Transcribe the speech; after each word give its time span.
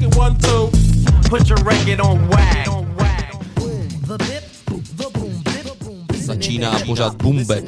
check 0.00 0.16
one, 0.16 0.36
two. 0.38 0.70
Put 1.28 1.48
your 1.48 1.58
record 1.58 2.00
on 2.00 2.28
wag. 2.28 2.68
Začíná 6.14 6.78
pořád 6.86 7.22
Bumbe. 7.22 7.62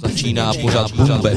Začíná 0.00 0.52
pořád 0.54 0.92
Bumbe. 0.92 1.34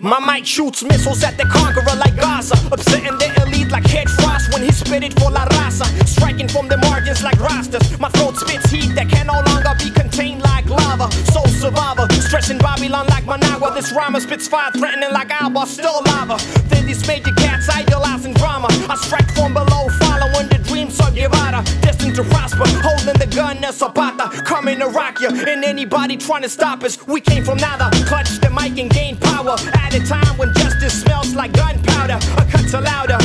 My 0.00 0.20
mic 0.20 0.46
shoots 0.46 0.82
missiles 0.82 1.22
at 1.22 1.36
the 1.36 1.44
conqueror 1.44 1.96
like 1.96 2.16
Gaza. 2.16 2.54
Upsetting 2.72 3.18
the 3.18 3.42
elite 3.42 3.70
like 3.70 3.86
head 3.86 4.08
frost 4.08 4.27
when 4.58 4.66
he 4.66 4.72
spit 4.72 5.04
it 5.04 5.14
for 5.20 5.30
La 5.30 5.46
Raza. 5.46 5.86
Striking 6.06 6.48
from 6.48 6.68
the 6.68 6.76
margins 6.78 7.22
like 7.22 7.38
Rastas. 7.38 7.98
My 8.00 8.08
throat 8.10 8.36
spits 8.36 8.70
heat 8.70 8.94
that 8.94 9.08
can 9.08 9.26
no 9.26 9.40
longer 9.46 9.72
be 9.78 9.90
contained 9.90 10.42
like 10.42 10.68
lava. 10.68 11.10
Soul 11.32 11.46
survivor, 11.46 12.06
stressing 12.20 12.58
Babylon 12.58 13.06
like 13.08 13.26
Managua. 13.26 13.72
This 13.74 13.92
rhymer 13.92 14.20
spits 14.20 14.48
fire, 14.48 14.70
threatening 14.72 15.12
like 15.12 15.30
Alba, 15.30 15.66
still 15.66 16.02
lava. 16.06 16.36
Then 16.68 16.86
these 16.86 17.06
major 17.06 17.32
cats 17.36 17.68
idolizing 17.68 18.34
drama. 18.34 18.68
I 18.90 18.96
strike 18.96 19.30
from 19.32 19.54
below, 19.54 19.88
following 20.02 20.48
the 20.48 20.60
dreams 20.66 20.98
of 21.00 21.14
Guevara. 21.14 21.62
Destined 21.82 22.16
to 22.16 22.24
prosper, 22.24 22.66
holding 22.66 23.18
the 23.22 23.30
gun 23.34 23.62
as 23.64 23.78
Zapata. 23.78 24.28
Coming 24.42 24.80
to 24.80 24.88
rock 24.88 25.20
you, 25.20 25.28
and 25.28 25.64
anybody 25.64 26.16
trying 26.16 26.42
to 26.42 26.48
stop 26.48 26.82
us. 26.82 26.98
We 27.06 27.20
came 27.20 27.44
from 27.44 27.58
nada, 27.58 27.90
clutch 28.06 28.40
the 28.40 28.50
mic 28.50 28.76
and 28.78 28.90
gain 28.90 29.16
power. 29.18 29.56
At 29.74 29.94
a 29.94 30.00
time 30.04 30.36
when 30.36 30.52
justice 30.54 31.02
smells 31.02 31.34
like 31.34 31.52
gunpowder, 31.52 32.18
a 32.36 32.44
cut 32.50 32.66
to 32.70 32.80
louder. 32.80 33.18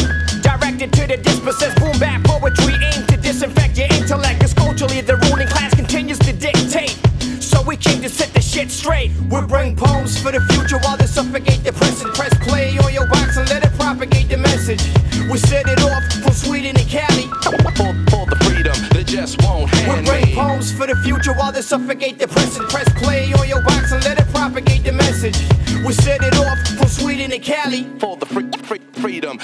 The 1.14 1.22
dispossessed, 1.22 1.78
boom 1.78 2.00
bap 2.00 2.24
poetry 2.24 2.74
aimed 2.74 3.08
to 3.10 3.18
disinfect 3.18 3.78
your 3.78 3.86
intellect. 3.94 4.42
Cause 4.42 4.52
culturally, 4.56 5.02
the 5.02 5.16
ruling 5.30 5.48
class 5.48 5.76
continues 5.76 6.18
to 6.18 6.34
dictate. 6.34 6.98
So 7.40 7.62
we 7.62 7.78
came 7.78 8.02
to 8.02 8.10
set 8.10 8.34
the 8.34 8.42
shit 8.42 8.72
straight. 8.72 9.12
We 9.30 9.40
bring 9.42 9.76
poems 9.76 10.18
for 10.20 10.32
the 10.32 10.42
future 10.50 10.80
while 10.80 10.98
they 10.98 11.06
suffocate 11.06 11.64
the 11.64 11.72
present. 11.72 12.16
Press 12.16 12.34
play 12.42 12.80
on 12.80 12.92
your 12.92 13.06
box 13.06 13.38
and 13.38 13.48
let 13.50 13.64
it 13.64 13.72
propagate 13.78 14.28
the 14.30 14.38
message. 14.38 14.82
We 15.30 15.38
set 15.38 15.70
it 15.70 15.84
off 15.84 16.02
from 16.24 16.34
Sweden 16.34 16.74
to 16.74 16.86
Cali. 16.86 17.30
For, 17.46 17.94
for 18.10 18.26
the 18.26 18.38
freedom 18.50 18.74
that 18.98 19.06
just 19.06 19.40
won't 19.44 19.70
We 19.86 20.02
bring 20.10 20.26
me. 20.26 20.34
poems 20.34 20.74
for 20.74 20.88
the 20.88 20.96
future 21.06 21.34
while 21.34 21.52
they 21.52 21.62
suffocate 21.62 22.18
the 22.18 22.28
present. 22.28 22.68
Press 22.70 22.90
play 22.98 23.32
on 23.34 23.48
your 23.48 23.62
box 23.62 23.92
and 23.92 24.04
let 24.04 24.18
it 24.20 24.28
propagate 24.34 24.84
the 24.84 24.94
message. 24.94 25.38
We 25.86 25.94
set 25.94 26.24
it 26.24 26.34
off 26.38 26.58
from 26.78 26.88
Sweden 26.88 27.30
to 27.32 27.40
Cali. 27.40 27.84
For 27.84 27.84
the 27.84 27.88
free, 28.00 28.02
free, 28.02 28.13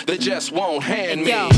that 0.08 0.20
just 0.20 0.52
won't 0.52 0.84
hand 0.84 1.24
me. 1.24 1.32
Yo, 1.32 1.50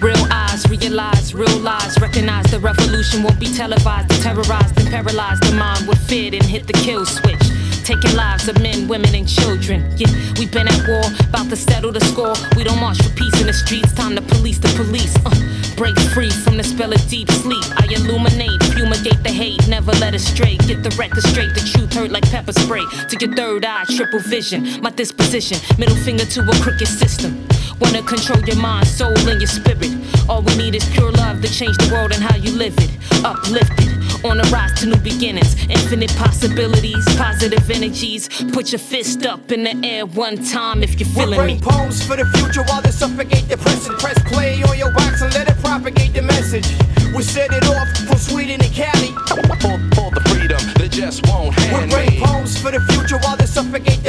real 0.00 0.26
eyes, 0.30 0.68
realize 0.68 1.34
real 1.34 1.58
lies. 1.58 1.98
Recognize 2.00 2.50
the 2.50 2.58
revolution 2.58 3.22
won't 3.22 3.40
be 3.40 3.46
televised. 3.46 4.10
Terrorized 4.22 4.78
and 4.78 4.88
paralyzed 4.88 5.42
the 5.44 5.54
mind 5.54 5.86
with 5.88 5.98
fear 6.08 6.30
and 6.32 6.42
hit 6.44 6.66
the 6.66 6.72
kill 6.72 7.04
switch. 7.04 7.40
Taking 7.84 8.14
lives 8.14 8.48
of 8.48 8.60
men, 8.60 8.86
women, 8.86 9.14
and 9.14 9.26
children. 9.26 9.80
Yeah, 9.96 10.12
we've 10.38 10.52
been 10.52 10.68
at 10.68 10.86
war, 10.86 11.04
about 11.28 11.48
to 11.48 11.56
settle 11.56 11.90
the 11.90 12.00
score. 12.00 12.34
We 12.54 12.64
don't 12.64 12.78
march 12.80 13.00
for 13.02 13.08
peace 13.16 13.40
in 13.40 13.46
the 13.46 13.54
streets, 13.54 13.92
time 13.94 14.14
to 14.14 14.20
police 14.20 14.58
the 14.58 14.68
police. 14.76 15.16
Uh, 15.24 15.32
break 15.74 15.98
free 16.12 16.28
from 16.28 16.58
the 16.58 16.64
spell 16.64 16.92
of 16.92 17.00
deep 17.08 17.30
sleep. 17.30 17.64
I 17.80 17.86
illuminate, 17.88 18.62
fumigate 18.74 19.22
the 19.22 19.30
hate, 19.30 19.66
never 19.68 19.92
let 19.92 20.14
it 20.14 20.20
stray. 20.20 20.58
Get 20.68 20.82
the 20.82 20.94
record 20.98 21.22
straight, 21.22 21.54
the 21.54 21.60
truth 21.60 21.94
hurt 21.94 22.10
like 22.10 22.28
pepper 22.30 22.52
spray. 22.52 22.84
To 23.08 23.16
your 23.24 23.34
third 23.34 23.64
eye, 23.64 23.84
triple 23.96 24.20
vision. 24.20 24.82
My 24.82 24.90
disposition, 24.90 25.56
middle 25.78 25.96
finger 25.96 26.26
to 26.26 26.40
a 26.42 26.54
crooked 26.60 26.88
system. 26.88 27.48
Wanna 27.80 28.02
control 28.02 28.40
your 28.44 28.56
mind, 28.56 28.86
soul, 28.86 29.16
and 29.28 29.40
your 29.40 29.46
spirit. 29.48 29.90
All 30.28 30.42
we 30.42 30.56
need 30.56 30.74
is 30.74 30.84
pure 30.90 31.12
love 31.12 31.40
to 31.42 31.48
change 31.48 31.76
the 31.78 31.90
world 31.92 32.12
and 32.12 32.22
how 32.22 32.36
you 32.36 32.52
live 32.52 32.74
it. 32.78 32.90
Uplifted, 33.24 34.24
on 34.24 34.40
a 34.40 34.44
rise 34.50 34.72
to 34.80 34.86
new 34.86 34.96
beginnings. 34.96 35.54
Infinite 35.70 36.14
possibilities, 36.16 37.04
positive 37.16 37.70
energies. 37.70 38.28
Put 38.52 38.72
your 38.72 38.78
fist 38.80 39.24
up 39.26 39.50
in 39.52 39.64
the 39.64 39.74
air 39.86 40.06
one 40.06 40.36
time 40.44 40.82
if 40.82 40.98
you're 40.98 41.08
feeling 41.08 41.30
We 41.30 41.36
feeling 41.36 41.38
bring 41.38 41.60
me. 41.60 41.62
poems 41.62 42.02
for 42.04 42.16
the 42.16 42.26
future 42.36 42.62
while 42.64 42.82
they 42.82 42.90
suffocate 42.90 43.48
the 43.48 43.56
present. 43.56 43.98
Press 43.98 44.18
play 44.32 44.62
on 44.64 44.76
your 44.76 44.92
box 44.92 45.22
and 45.22 45.32
let 45.34 45.48
it 45.48 45.56
propagate 45.62 46.14
the 46.14 46.22
message. 46.22 46.66
We 47.14 47.22
set 47.22 47.52
it 47.52 47.64
off 47.66 47.88
from 48.06 48.18
Sweden 48.18 48.60
to 48.60 48.68
Cali. 48.68 49.12
For, 49.58 49.78
for 49.96 50.10
the 50.14 50.20
freedom 50.28 50.58
that 50.78 50.90
just 50.90 51.26
won't 51.26 51.56
We 51.56 51.62
hand 51.64 51.90
bring 51.90 52.20
poems 52.20 52.58
for 52.60 52.70
the 52.70 52.80
future 52.92 53.18
while 53.24 53.36
they 53.36 53.46
suffocate 53.46 54.02
the 54.04 54.07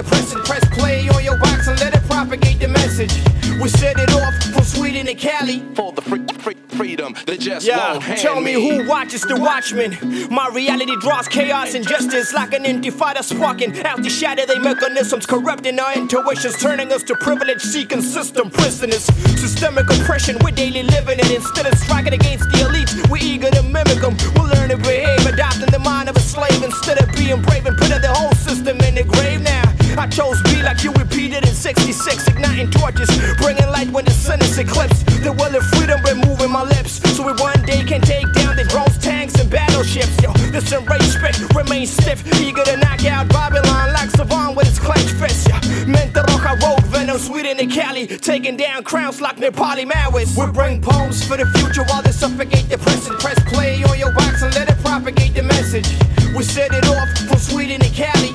We 3.62 3.68
set 3.68 4.00
it 4.00 4.10
off 4.14 4.34
from 4.54 4.64
Sweden 4.64 5.06
to 5.08 5.14
Cali. 5.16 5.60
For 5.76 5.92
the 5.92 6.02
free, 6.02 6.26
free, 6.40 6.56
freedom 6.70 7.14
that 7.26 7.42
just 7.42 7.66
Yeah, 7.68 7.92
won't 7.94 8.04
hand 8.04 8.20
tell 8.22 8.40
me 8.40 8.54
who 8.54 8.88
watches 8.88 9.22
the 9.22 9.36
Watchmen. 9.36 9.98
My 10.32 10.48
reality 10.48 10.96
draws 11.02 11.28
chaos 11.28 11.74
and 11.74 11.86
justice 11.86 12.32
like 12.34 12.54
an 12.54 12.64
intifada 12.64 13.22
sparking 13.22 13.78
out 13.86 14.02
to 14.02 14.10
shatter 14.10 14.46
their 14.46 14.62
mechanisms, 14.62 15.26
corrupting 15.26 15.78
our 15.78 15.94
intuitions, 15.94 16.58
turning 16.58 16.94
us 16.94 17.04
to 17.04 17.16
privilege 17.16 17.62
seeking 17.62 18.02
system 18.02 18.50
prisoners. 18.50 19.04
Systemic 19.38 19.90
oppression, 19.92 20.38
we're 20.42 20.52
daily 20.52 20.84
living 20.84 21.20
it. 21.20 21.30
Instead 21.30 21.66
of 21.66 21.78
striking 21.78 22.14
against 22.14 22.46
the 22.52 22.60
elites, 22.60 23.10
we're 23.10 23.18
eager 23.22 23.52
to 23.52 23.64
mimic 23.64 24.00
them. 24.00 24.16
We'll 24.36 24.48
learn 24.48 24.70
to 24.70 24.78
behave, 24.78 25.26
adopting 25.26 25.72
the 25.72 25.80
mind 25.80 26.08
of 26.08 26.16
a 26.16 26.22
slave 26.22 26.64
instead 26.64 26.98
of 27.02 27.12
being 27.14 27.42
brave 27.42 27.66
and 27.66 27.78
putting 27.78 28.02
the 28.02 28.14
whole 28.14 28.32
system 28.34 28.80
in 28.82 28.96
the 28.96 29.04
grave 29.04 29.42
now. 29.42 29.69
I 30.00 30.08
chose 30.08 30.42
be 30.44 30.64
like 30.64 30.82
you 30.82 30.94
repeated 30.94 31.44
in 31.44 31.54
66, 31.54 32.30
igniting 32.30 32.72
torches, 32.72 33.10
bringing 33.36 33.68
light 33.68 33.92
when 33.92 34.06
the 34.06 34.12
sun 34.12 34.40
is 34.40 34.58
eclipsed. 34.58 35.06
The 35.24 35.34
will 35.34 35.54
of 35.54 35.64
freedom 35.76 36.00
been 36.04 36.24
moving 36.24 36.52
my 36.52 36.64
lips, 36.64 37.04
so 37.18 37.28
we 37.28 37.34
one 37.34 37.62
day 37.64 37.84
can 37.84 38.00
take 38.00 38.32
down 38.32 38.56
the 38.56 38.64
drones, 38.64 38.98
tanks, 39.00 39.36
and 39.36 39.50
battleships. 39.50 40.16
Yo, 40.24 40.32
this 40.56 40.72
enraged 40.72 41.04
spirit 41.04 41.36
remains 41.54 41.92
stiff, 41.92 42.24
eager 42.40 42.64
to 42.64 42.78
knock 42.78 43.04
out 43.04 43.28
Babylon 43.28 43.92
like 43.92 44.10
Savon 44.12 44.56
with 44.56 44.68
his 44.68 44.80
clenched 44.80 45.20
fist. 45.20 45.50
Yeah. 45.50 45.60
Mente 45.86 46.24
Roja 46.32 46.56
Road, 46.64 46.82
Venom, 46.86 47.18
Sweden, 47.18 47.60
and 47.60 47.70
Cali, 47.70 48.08
taking 48.08 48.56
down 48.56 48.86
crowns 48.86 49.20
like 49.20 49.36
Nepali 49.36 49.84
Maoists. 49.84 50.40
We 50.40 50.50
bring 50.54 50.82
poems 50.82 51.28
for 51.28 51.36
the 51.36 51.46
future 51.60 51.84
while 51.92 52.02
they 52.02 52.12
suffocate 52.12 52.70
the 52.70 52.78
present. 52.78 53.20
Press 53.20 53.40
play 53.52 53.84
on 53.84 54.00
your 54.00 54.14
box 54.14 54.44
and 54.44 54.56
let 54.56 54.70
it 54.70 54.80
propagate 54.80 55.34
the 55.34 55.44
message. 55.44 55.92
We 56.34 56.44
set 56.44 56.72
it 56.72 56.88
off 56.88 57.10
from 57.28 57.38
Sweden 57.38 57.82
to 57.82 57.90
Cali. 57.90 58.32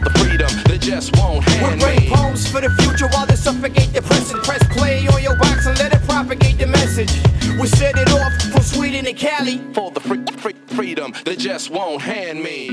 The 0.00 0.17
freedom 0.38 0.64
that 0.64 0.80
just 0.80 1.16
won't 1.16 1.46
We 1.46 1.52
hand 1.54 1.80
bring 1.80 2.00
me. 2.00 2.10
poems 2.10 2.46
for 2.48 2.60
the 2.60 2.70
future 2.82 3.08
while 3.12 3.26
they 3.26 3.36
suffocate 3.36 3.92
the 3.92 4.02
present. 4.02 4.42
Press 4.44 4.62
play 4.76 5.06
on 5.08 5.22
your 5.22 5.36
box 5.36 5.66
and 5.66 5.78
let 5.78 5.92
it 5.92 6.02
propagate 6.06 6.58
the 6.58 6.66
message. 6.66 7.12
We 7.60 7.66
set 7.66 7.96
it 7.98 8.10
off 8.12 8.32
from 8.52 8.62
Sweden 8.62 9.04
to 9.04 9.12
Cali. 9.12 9.58
For 9.74 9.90
the 9.90 10.00
free, 10.00 10.24
free, 10.36 10.54
freedom 10.66 11.12
that 11.24 11.38
just 11.38 11.70
won't 11.70 12.02
hand 12.02 12.42
me. 12.42 12.68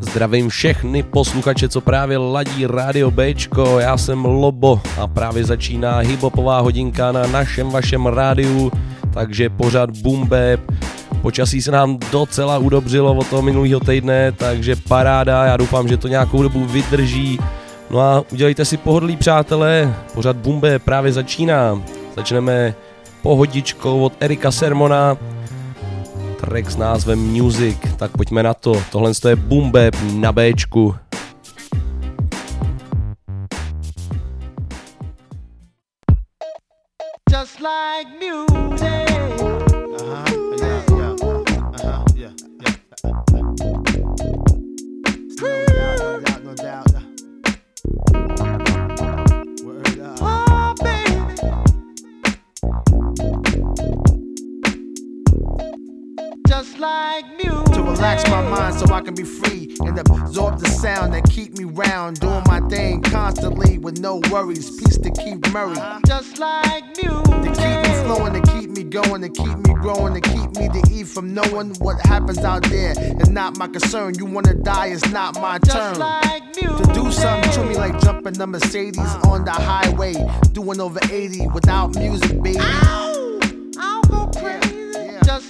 Zdravím 0.00 0.48
všechny 0.48 1.02
posluchače, 1.02 1.68
co 1.68 1.80
právě 1.80 2.18
ladí 2.18 2.66
Radio 2.66 3.10
Bčko, 3.10 3.78
já 3.78 3.96
jsem 3.96 4.24
Lobo 4.24 4.80
a 5.00 5.06
právě 5.06 5.44
začíná 5.44 5.98
hibopová 5.98 6.60
hodinka 6.60 7.12
na 7.12 7.26
našem 7.26 7.70
vašem 7.70 8.06
rádiu, 8.06 8.72
takže 9.14 9.50
pořád 9.50 9.90
bap. 10.28 10.60
Počasí 11.22 11.62
se 11.62 11.70
nám 11.70 11.98
docela 12.12 12.58
udobřilo 12.58 13.14
od 13.14 13.26
toho 13.26 13.42
minulého 13.42 13.80
týdne, 13.80 14.32
takže 14.32 14.76
paráda, 14.76 15.44
já 15.44 15.56
doufám, 15.56 15.88
že 15.88 15.96
to 15.96 16.08
nějakou 16.08 16.42
dobu 16.42 16.64
vydrží. 16.64 17.38
No 17.90 18.00
a 18.00 18.24
udělejte 18.32 18.64
si 18.64 18.76
pohodlí 18.76 19.16
přátelé, 19.16 19.94
pořád 20.14 20.36
Bumbe 20.36 20.78
právě 20.78 21.12
začíná. 21.12 21.82
Začneme 22.16 22.74
pohodičkou 23.22 24.02
od 24.02 24.12
Erika 24.20 24.50
Sermona, 24.50 25.16
track 26.40 26.70
s 26.70 26.76
názvem 26.76 27.18
Music, 27.18 27.78
tak 27.96 28.10
pojďme 28.10 28.42
na 28.42 28.54
to. 28.54 28.82
Tohle 28.92 29.12
je 29.28 29.36
Bap 29.36 29.94
na 30.12 30.32
Bčku. 30.32 30.94
just 37.42 37.60
like 37.60 38.06
music. 38.20 38.51
Relax 58.02 58.28
my 58.30 58.42
mind 58.42 58.74
so 58.74 58.92
I 58.92 59.00
can 59.00 59.14
be 59.14 59.22
free 59.22 59.76
and 59.82 59.96
absorb 59.96 60.58
the 60.58 60.68
sound 60.68 61.14
that 61.14 61.22
keep 61.30 61.56
me 61.56 61.62
round. 61.62 62.18
Doing 62.18 62.42
my 62.48 62.58
thing 62.68 63.00
constantly 63.00 63.78
with 63.78 64.00
no 64.00 64.16
worries. 64.28 64.68
Peace 64.76 64.98
to 64.98 65.10
Keith 65.12 65.52
Murray. 65.52 65.76
Just 66.04 66.40
like 66.40 66.82
music. 66.96 67.22
To 67.22 67.52
keep 67.54 67.78
me 67.78 68.02
flowing, 68.02 68.32
to 68.32 68.52
keep 68.54 68.70
me 68.70 68.82
going, 68.82 69.22
to 69.22 69.28
keep 69.28 69.56
me 69.56 69.74
growing, 69.74 70.20
to 70.20 70.20
keep 70.20 70.50
me 70.56 70.68
to 70.68 70.82
eat 70.92 71.06
from 71.06 71.32
knowing 71.32 71.76
what 71.76 72.04
happens 72.04 72.38
out 72.38 72.64
there. 72.64 72.92
It's 72.98 73.28
not 73.28 73.56
my 73.56 73.68
concern. 73.68 74.16
You 74.16 74.26
wanna 74.26 74.54
die, 74.54 74.88
it's 74.88 75.08
not 75.10 75.36
my 75.36 75.60
turn. 75.60 75.94
To 75.94 76.90
do 76.92 77.12
something 77.12 77.52
to 77.52 77.64
me 77.66 77.76
like 77.76 78.00
jumping 78.00 78.32
the 78.32 78.48
Mercedes 78.48 79.14
on 79.26 79.44
the 79.44 79.52
highway, 79.52 80.14
doing 80.50 80.80
over 80.80 80.98
80 81.08 81.46
without 81.54 81.94
music, 81.94 82.42
baby. 82.42 82.58
Ow! 82.58 83.11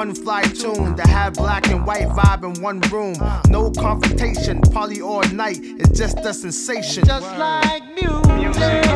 One 0.00 0.14
fly 0.14 0.40
tune 0.44 0.96
to 0.96 1.06
have 1.08 1.34
black 1.34 1.68
and 1.68 1.86
white 1.86 2.08
vibe 2.08 2.42
in 2.42 2.62
one 2.62 2.80
room. 2.90 3.16
No 3.50 3.70
confrontation, 3.70 4.62
party 4.62 5.02
all 5.02 5.20
night. 5.24 5.58
It's 5.60 5.90
just 5.90 6.16
a 6.20 6.32
sensation. 6.32 7.04
Just 7.04 7.26
like 7.36 7.84
music. 7.94 8.34
music. 8.34 8.90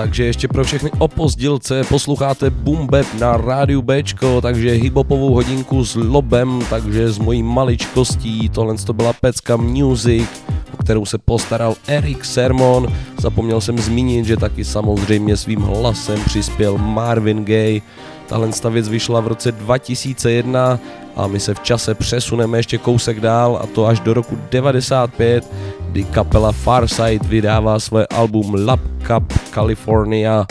Takže 0.00 0.24
ještě 0.24 0.48
pro 0.48 0.64
všechny 0.64 0.90
opozdilce 0.98 1.84
posloucháte 1.84 2.50
Bumbeb 2.50 3.06
na 3.18 3.36
rádiu 3.36 3.82
Bčko, 3.82 4.40
takže 4.40 4.70
hibopovou 4.70 5.34
hodinku 5.34 5.84
s 5.84 5.94
Lobem, 5.94 6.58
takže 6.70 7.12
s 7.12 7.18
mojí 7.18 7.42
maličkostí, 7.42 8.48
tohle 8.48 8.74
to 8.74 8.92
byla 8.92 9.12
pecka 9.12 9.56
Music, 9.56 10.28
o 10.74 10.76
kterou 10.76 11.06
se 11.06 11.18
postaral 11.18 11.74
Eric 11.86 12.24
Sermon. 12.24 12.88
Zapomněl 13.18 13.60
jsem 13.60 13.78
zmínit, 13.78 14.24
že 14.24 14.36
taky 14.36 14.64
samozřejmě 14.64 15.36
svým 15.36 15.60
hlasem 15.60 16.24
přispěl 16.24 16.78
Marvin 16.78 17.44
Gaye. 17.44 17.80
Tahle 18.26 18.50
věc 18.70 18.88
vyšla 18.88 19.20
v 19.20 19.28
roce 19.28 19.52
2001 19.52 20.80
a 21.16 21.26
my 21.26 21.40
se 21.40 21.54
v 21.54 21.60
čase 21.60 21.94
přesuneme 21.94 22.58
ještě 22.58 22.78
kousek 22.78 23.20
dál 23.20 23.60
a 23.62 23.66
to 23.66 23.86
až 23.86 24.00
do 24.00 24.14
roku 24.14 24.38
95, 24.50 25.52
kdy 25.80 26.04
kapela 26.04 26.52
Farside 26.52 27.28
vydává 27.28 27.80
svoje 27.80 28.06
album 28.06 28.54
Lab 28.66 28.80
Cup 29.06 29.32
California. 29.54 30.46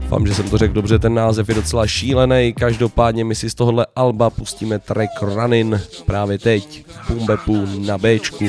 Doufám, 0.00 0.26
že 0.26 0.34
jsem 0.34 0.50
to 0.50 0.58
řekl 0.58 0.74
dobře, 0.74 0.98
ten 0.98 1.14
název 1.14 1.48
je 1.48 1.54
docela 1.54 1.86
šílený, 1.86 2.54
každopádně 2.58 3.24
my 3.24 3.34
si 3.34 3.50
z 3.50 3.54
tohohle 3.54 3.86
alba 3.96 4.30
pustíme 4.30 4.78
track 4.78 5.10
Running 5.22 5.74
právě 6.06 6.38
teď, 6.38 6.84
Bumbepu 7.08 7.66
na 7.78 7.98
Bčku. 7.98 8.44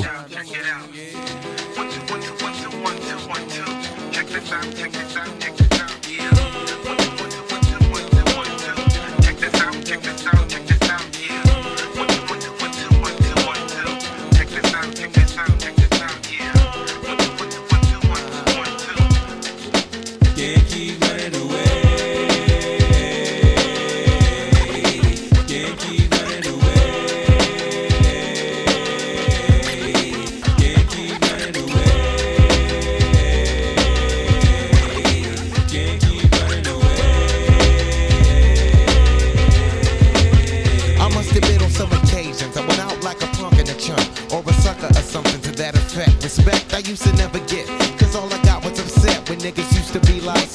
Never 47.18 47.40
get, 47.48 47.68
cause 47.98 48.16
all 48.16 48.32
I 48.32 48.42
got 48.44 48.64
was 48.64 48.80
upset 48.80 49.30
when 49.30 49.40
niggas 49.40 49.70
used 49.74 49.94
to 49.94 50.00
be 50.02 50.20
like, 50.22 50.50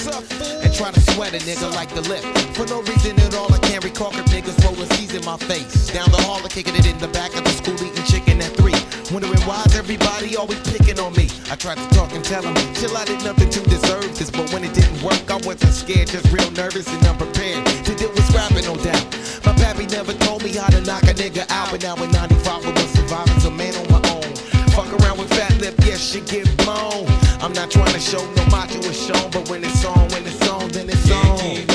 and 0.63 0.73
try 0.75 0.91
to 0.91 1.01
sweat 1.13 1.35
a 1.35 1.39
nigga 1.39 1.73
like 1.75 1.89
the 1.95 2.03
lip. 2.03 2.23
For 2.55 2.67
no 2.67 2.83
reason 2.83 3.19
at 3.21 3.35
all, 3.35 3.53
I 3.53 3.59
can't 3.59 3.83
recall 3.85 4.11
if 4.13 4.27
niggas 4.27 4.59
rolling 4.65 4.89
C's 4.95 5.15
in 5.15 5.25
my 5.25 5.37
face. 5.37 5.89
Down 5.93 6.11
the 6.11 6.21
hall, 6.23 6.41
I'm 6.43 6.49
kicking 6.49 6.75
it 6.75 6.87
in 6.87 6.99
the 6.99 7.09
back 7.09 7.35
of 7.37 7.45
the 7.45 7.51
school 7.51 7.75
eating 7.75 8.05
chicken 8.05 8.41
at 8.41 8.53
three. 8.57 8.77
Wondering 9.13 9.41
why's 9.43 9.75
everybody 9.77 10.37
always 10.37 10.61
picking 10.61 10.99
on 11.01 11.13
me? 11.15 11.29
I 11.51 11.57
tried 11.57 11.79
to 11.79 11.89
talk 11.95 12.13
and 12.13 12.25
tell 12.25 12.43
them, 12.43 12.55
chill, 12.75 12.97
I 12.97 13.05
did 13.05 13.23
nothing 13.25 13.51
to 13.51 13.61
deserve 13.65 14.17
this. 14.19 14.31
But 14.31 14.53
when 14.53 14.65
it 14.65 14.75
didn't 14.75 15.03
work, 15.03 15.31
I 15.31 15.41
wasn't 15.47 15.75
scared, 15.75 16.09
just 16.09 16.31
real 16.33 16.51
nervous 16.53 16.87
and 16.89 17.07
unprepared 17.07 17.65
to 17.87 17.95
deal 17.95 18.11
with 18.11 18.27
scrapping, 18.29 18.65
no 18.65 18.77
doubt. 18.77 19.07
My 19.47 19.55
pappy 19.55 19.87
never 19.87 20.13
told 20.25 20.45
me 20.45 20.53
how 20.53 20.69
to 20.69 20.81
knock 20.83 21.05
a 21.05 21.15
nigga 21.15 21.47
out, 21.51 21.71
but 21.71 21.83
now 21.83 21.97
in 21.97 22.11
95 22.11 22.67
I 22.67 22.71
was 22.71 22.91
surviving 22.93 23.39
oh 23.95 24.08
Fuck 24.79 25.03
around 25.03 25.19
with 25.19 25.29
fat 25.31 25.61
lip, 25.61 25.75
yes, 25.81 26.15
you 26.15 26.21
get 26.21 26.47
blown. 26.59 27.05
I'm 27.43 27.53
not 27.53 27.69
trying 27.69 27.93
to 27.93 27.99
show 27.99 28.25
no 28.35 28.47
macho 28.47 28.79
is 28.79 29.07
shown, 29.07 29.29
but 29.33 29.51
when 29.51 29.65
it's 29.65 29.85
on, 29.85 30.09
when 30.11 30.25
it's 30.25 30.49
on, 30.49 30.69
then 30.69 30.89
it's 30.89 31.11
on. 31.11 31.68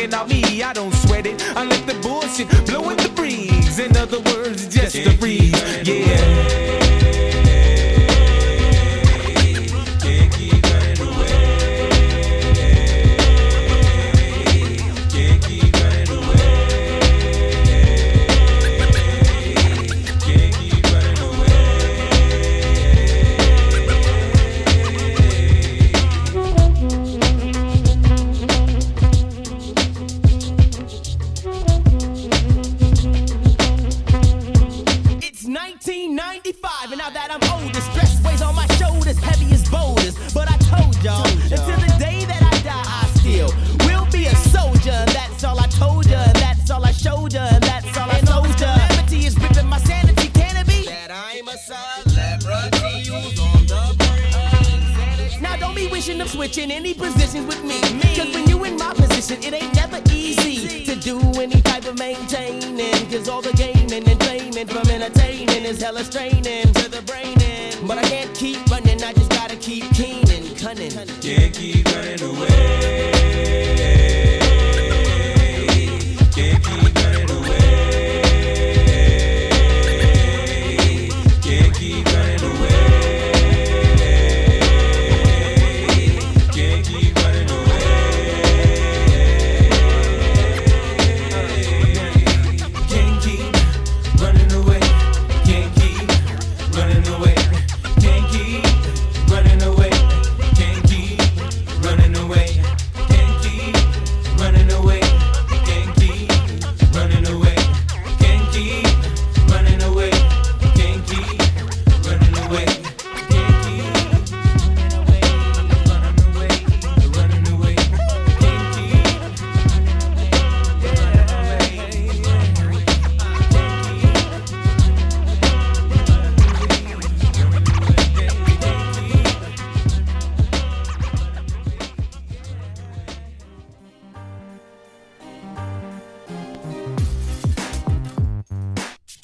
looking 0.00 0.18
at 0.18 0.28
me, 0.28 0.62
I 0.62 0.72
don't 0.72 0.94
sweat 0.94 1.26
it. 1.26 1.42
Unless 1.56 1.79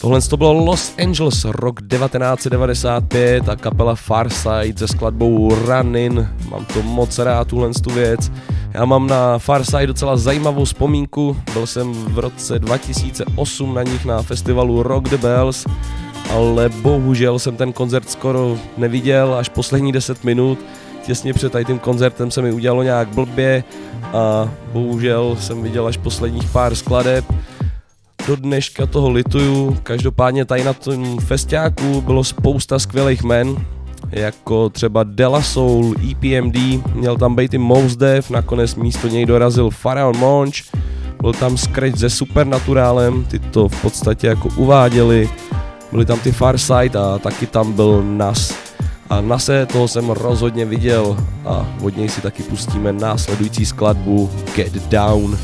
Tohle 0.06 0.20
to 0.20 0.36
bylo 0.36 0.52
Los 0.52 0.94
Angeles, 1.02 1.44
rok 1.44 1.80
1995 1.80 3.48
a 3.48 3.56
kapela 3.56 3.94
Farside 3.94 4.78
se 4.78 4.88
skladbou 4.88 5.54
Runnin. 5.54 6.28
Mám 6.50 6.64
to 6.64 6.82
moc 6.82 7.18
rád, 7.18 7.48
tuhle 7.48 7.70
tu 7.84 7.90
věc. 7.90 8.32
Já 8.74 8.84
mám 8.84 9.06
na 9.06 9.38
Farside 9.38 9.86
docela 9.86 10.16
zajímavou 10.16 10.64
vzpomínku. 10.64 11.36
Byl 11.52 11.66
jsem 11.66 11.92
v 11.92 12.18
roce 12.18 12.58
2008 12.58 13.74
na 13.74 13.82
nich 13.82 14.04
na 14.04 14.22
festivalu 14.22 14.82
Rock 14.82 15.08
the 15.08 15.16
Bells, 15.16 15.66
ale 16.30 16.68
bohužel 16.68 17.38
jsem 17.38 17.56
ten 17.56 17.72
koncert 17.72 18.10
skoro 18.10 18.56
neviděl, 18.76 19.34
až 19.34 19.48
poslední 19.48 19.92
10 19.92 20.24
minut. 20.24 20.58
Těsně 21.06 21.34
před 21.34 21.52
tady 21.52 21.64
tím 21.64 21.78
koncertem 21.78 22.30
se 22.30 22.42
mi 22.42 22.52
udělalo 22.52 22.82
nějak 22.82 23.08
blbě 23.08 23.64
a 24.02 24.48
bohužel 24.72 25.36
jsem 25.40 25.62
viděl 25.62 25.86
až 25.86 25.96
posledních 25.96 26.50
pár 26.50 26.74
skladeb 26.74 27.24
do 28.26 28.36
dneška 28.36 28.86
toho 28.86 29.10
lituju. 29.10 29.76
Každopádně 29.82 30.44
tady 30.44 30.64
na 30.64 30.72
tom 30.72 31.18
festiáku 31.18 32.00
bylo 32.00 32.24
spousta 32.24 32.78
skvělých 32.78 33.22
men, 33.22 33.56
jako 34.10 34.68
třeba 34.68 35.04
Della 35.04 35.42
Soul, 35.42 35.94
EPMD, 36.10 36.56
měl 36.94 37.16
tam 37.16 37.36
být 37.36 37.54
i 37.54 37.58
Mos 37.58 37.96
Def, 37.96 38.30
nakonec 38.30 38.74
místo 38.74 39.08
něj 39.08 39.26
dorazil 39.26 39.70
Pharaon 39.82 40.18
Monch, 40.18 40.54
byl 41.20 41.32
tam 41.32 41.56
Scratch 41.56 41.98
se 41.98 42.10
Supernaturálem, 42.10 43.24
ty 43.24 43.38
to 43.38 43.68
v 43.68 43.82
podstatě 43.82 44.26
jako 44.26 44.48
uváděli, 44.56 45.30
byli 45.92 46.04
tam 46.04 46.20
ty 46.20 46.32
Farside 46.32 46.98
a 46.98 47.18
taky 47.18 47.46
tam 47.46 47.72
byl 47.72 48.02
Nas. 48.02 48.54
A 49.10 49.20
Nase 49.20 49.66
toho 49.66 49.88
jsem 49.88 50.10
rozhodně 50.10 50.64
viděl 50.64 51.16
a 51.44 51.66
od 51.82 51.96
něj 51.96 52.08
si 52.08 52.20
taky 52.20 52.42
pustíme 52.42 52.92
následující 52.92 53.66
skladbu 53.66 54.30
Get 54.56 54.72
Down, 54.88 55.38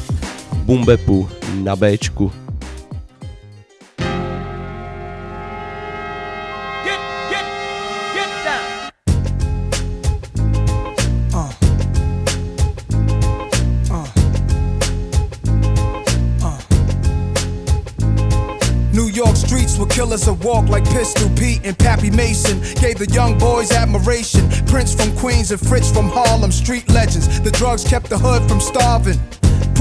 Bumbepu 0.54 1.28
na 1.62 1.76
Bčku. 1.76 2.32
Walk 20.42 20.68
like 20.68 20.84
Pistol 20.84 21.30
Pete 21.37 21.61
and 21.64 21.78
Pappy 21.78 22.11
Mason. 22.11 22.61
Gave 22.80 22.99
the 22.99 23.08
young 23.12 23.38
boys 23.38 23.72
admiration. 23.72 24.49
Prince 24.66 24.94
from 24.94 25.16
Queens 25.16 25.50
and 25.50 25.61
Fritz 25.61 25.90
from 25.90 26.08
Harlem, 26.08 26.52
street 26.52 26.88
legends. 26.90 27.40
The 27.40 27.50
drugs 27.50 27.84
kept 27.84 28.08
the 28.11 28.18
hood 28.18 28.49
from 28.49 28.61
starving. 28.61 29.20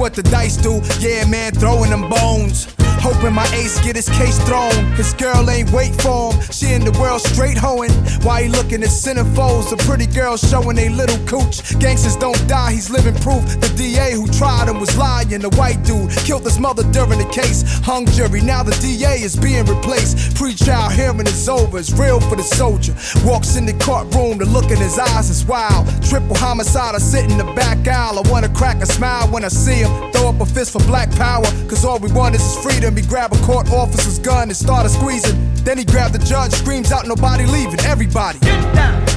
what 0.00 0.14
the 0.14 0.22
dice 0.22 0.56
do. 0.56 0.80
Yeah, 0.98 1.26
man, 1.26 1.52
throwing 1.52 1.90
them 1.90 2.08
bones. 2.08 2.79
Hoping 3.00 3.32
my 3.32 3.46
ace 3.54 3.80
get 3.80 3.96
his 3.96 4.08
case 4.10 4.38
thrown. 4.44 4.72
His 4.92 5.14
girl 5.14 5.48
ain't 5.48 5.70
wait 5.72 5.94
for 6.02 6.32
him. 6.32 6.40
She 6.52 6.72
in 6.74 6.84
the 6.84 6.92
world 7.00 7.22
straight 7.22 7.56
hoeing. 7.56 7.90
Why 8.22 8.42
he 8.42 8.48
looking 8.48 8.82
at 8.82 8.90
centerfolds? 8.90 9.70
The 9.70 9.76
pretty 9.88 10.06
girls 10.06 10.46
showing 10.48 10.76
they 10.76 10.90
little 10.90 11.18
cooch. 11.26 11.78
Gangsters 11.78 12.16
don't 12.16 12.40
die, 12.46 12.72
he's 12.72 12.90
living 12.90 13.14
proof. 13.14 13.42
The 13.60 13.72
DA 13.74 14.12
who 14.12 14.26
tried 14.28 14.68
him 14.68 14.78
was 14.80 14.96
lying. 14.98 15.40
The 15.40 15.48
white 15.56 15.82
dude 15.82 16.10
killed 16.26 16.44
his 16.44 16.58
mother 16.58 16.82
during 16.92 17.18
the 17.18 17.30
case. 17.32 17.64
Hung 17.80 18.04
jury, 18.06 18.42
now 18.42 18.62
the 18.62 18.76
DA 18.84 19.22
is 19.22 19.34
being 19.36 19.64
replaced. 19.64 20.36
Pre-trial 20.36 20.90
hearing 20.90 21.26
is 21.26 21.48
over, 21.48 21.78
it's 21.78 21.92
real 21.92 22.20
for 22.20 22.36
the 22.36 22.42
soldier. 22.42 22.94
Walks 23.24 23.56
in 23.56 23.64
the 23.64 23.72
courtroom, 23.84 24.38
the 24.38 24.44
look 24.44 24.70
in 24.70 24.76
his 24.76 24.98
eyes 24.98 25.30
is 25.30 25.44
wild. 25.46 25.88
Triple 26.02 26.36
homicide, 26.36 26.94
I 26.94 26.98
sit 26.98 27.30
in 27.30 27.38
the 27.38 27.50
back 27.54 27.88
aisle. 27.88 28.18
I 28.18 28.30
wanna 28.30 28.50
crack 28.50 28.82
a 28.82 28.86
smile 28.86 29.26
when 29.28 29.44
I 29.44 29.48
see 29.48 29.80
him. 29.84 30.12
Throw 30.12 30.28
up 30.28 30.40
a 30.40 30.46
fist 30.46 30.72
for 30.72 30.82
black 30.84 31.10
power, 31.12 31.46
cause 31.68 31.84
all 31.84 31.98
we 31.98 32.12
want 32.12 32.34
is 32.34 32.42
his 32.42 32.62
freedom. 32.90 33.04
He 33.04 33.08
grab 33.08 33.32
a 33.32 33.46
court 33.46 33.70
officer's 33.70 34.18
gun 34.18 34.48
and 34.48 34.56
started 34.56 34.90
squeezing. 34.90 35.54
Then 35.64 35.78
he 35.78 35.84
grabbed 35.84 36.14
the 36.14 36.18
judge, 36.24 36.52
screams 36.52 36.92
out, 36.92 37.06
nobody 37.06 37.46
leaving, 37.46 37.80
everybody. 37.80 38.38
Get 38.40 38.74
down, 38.74 39.09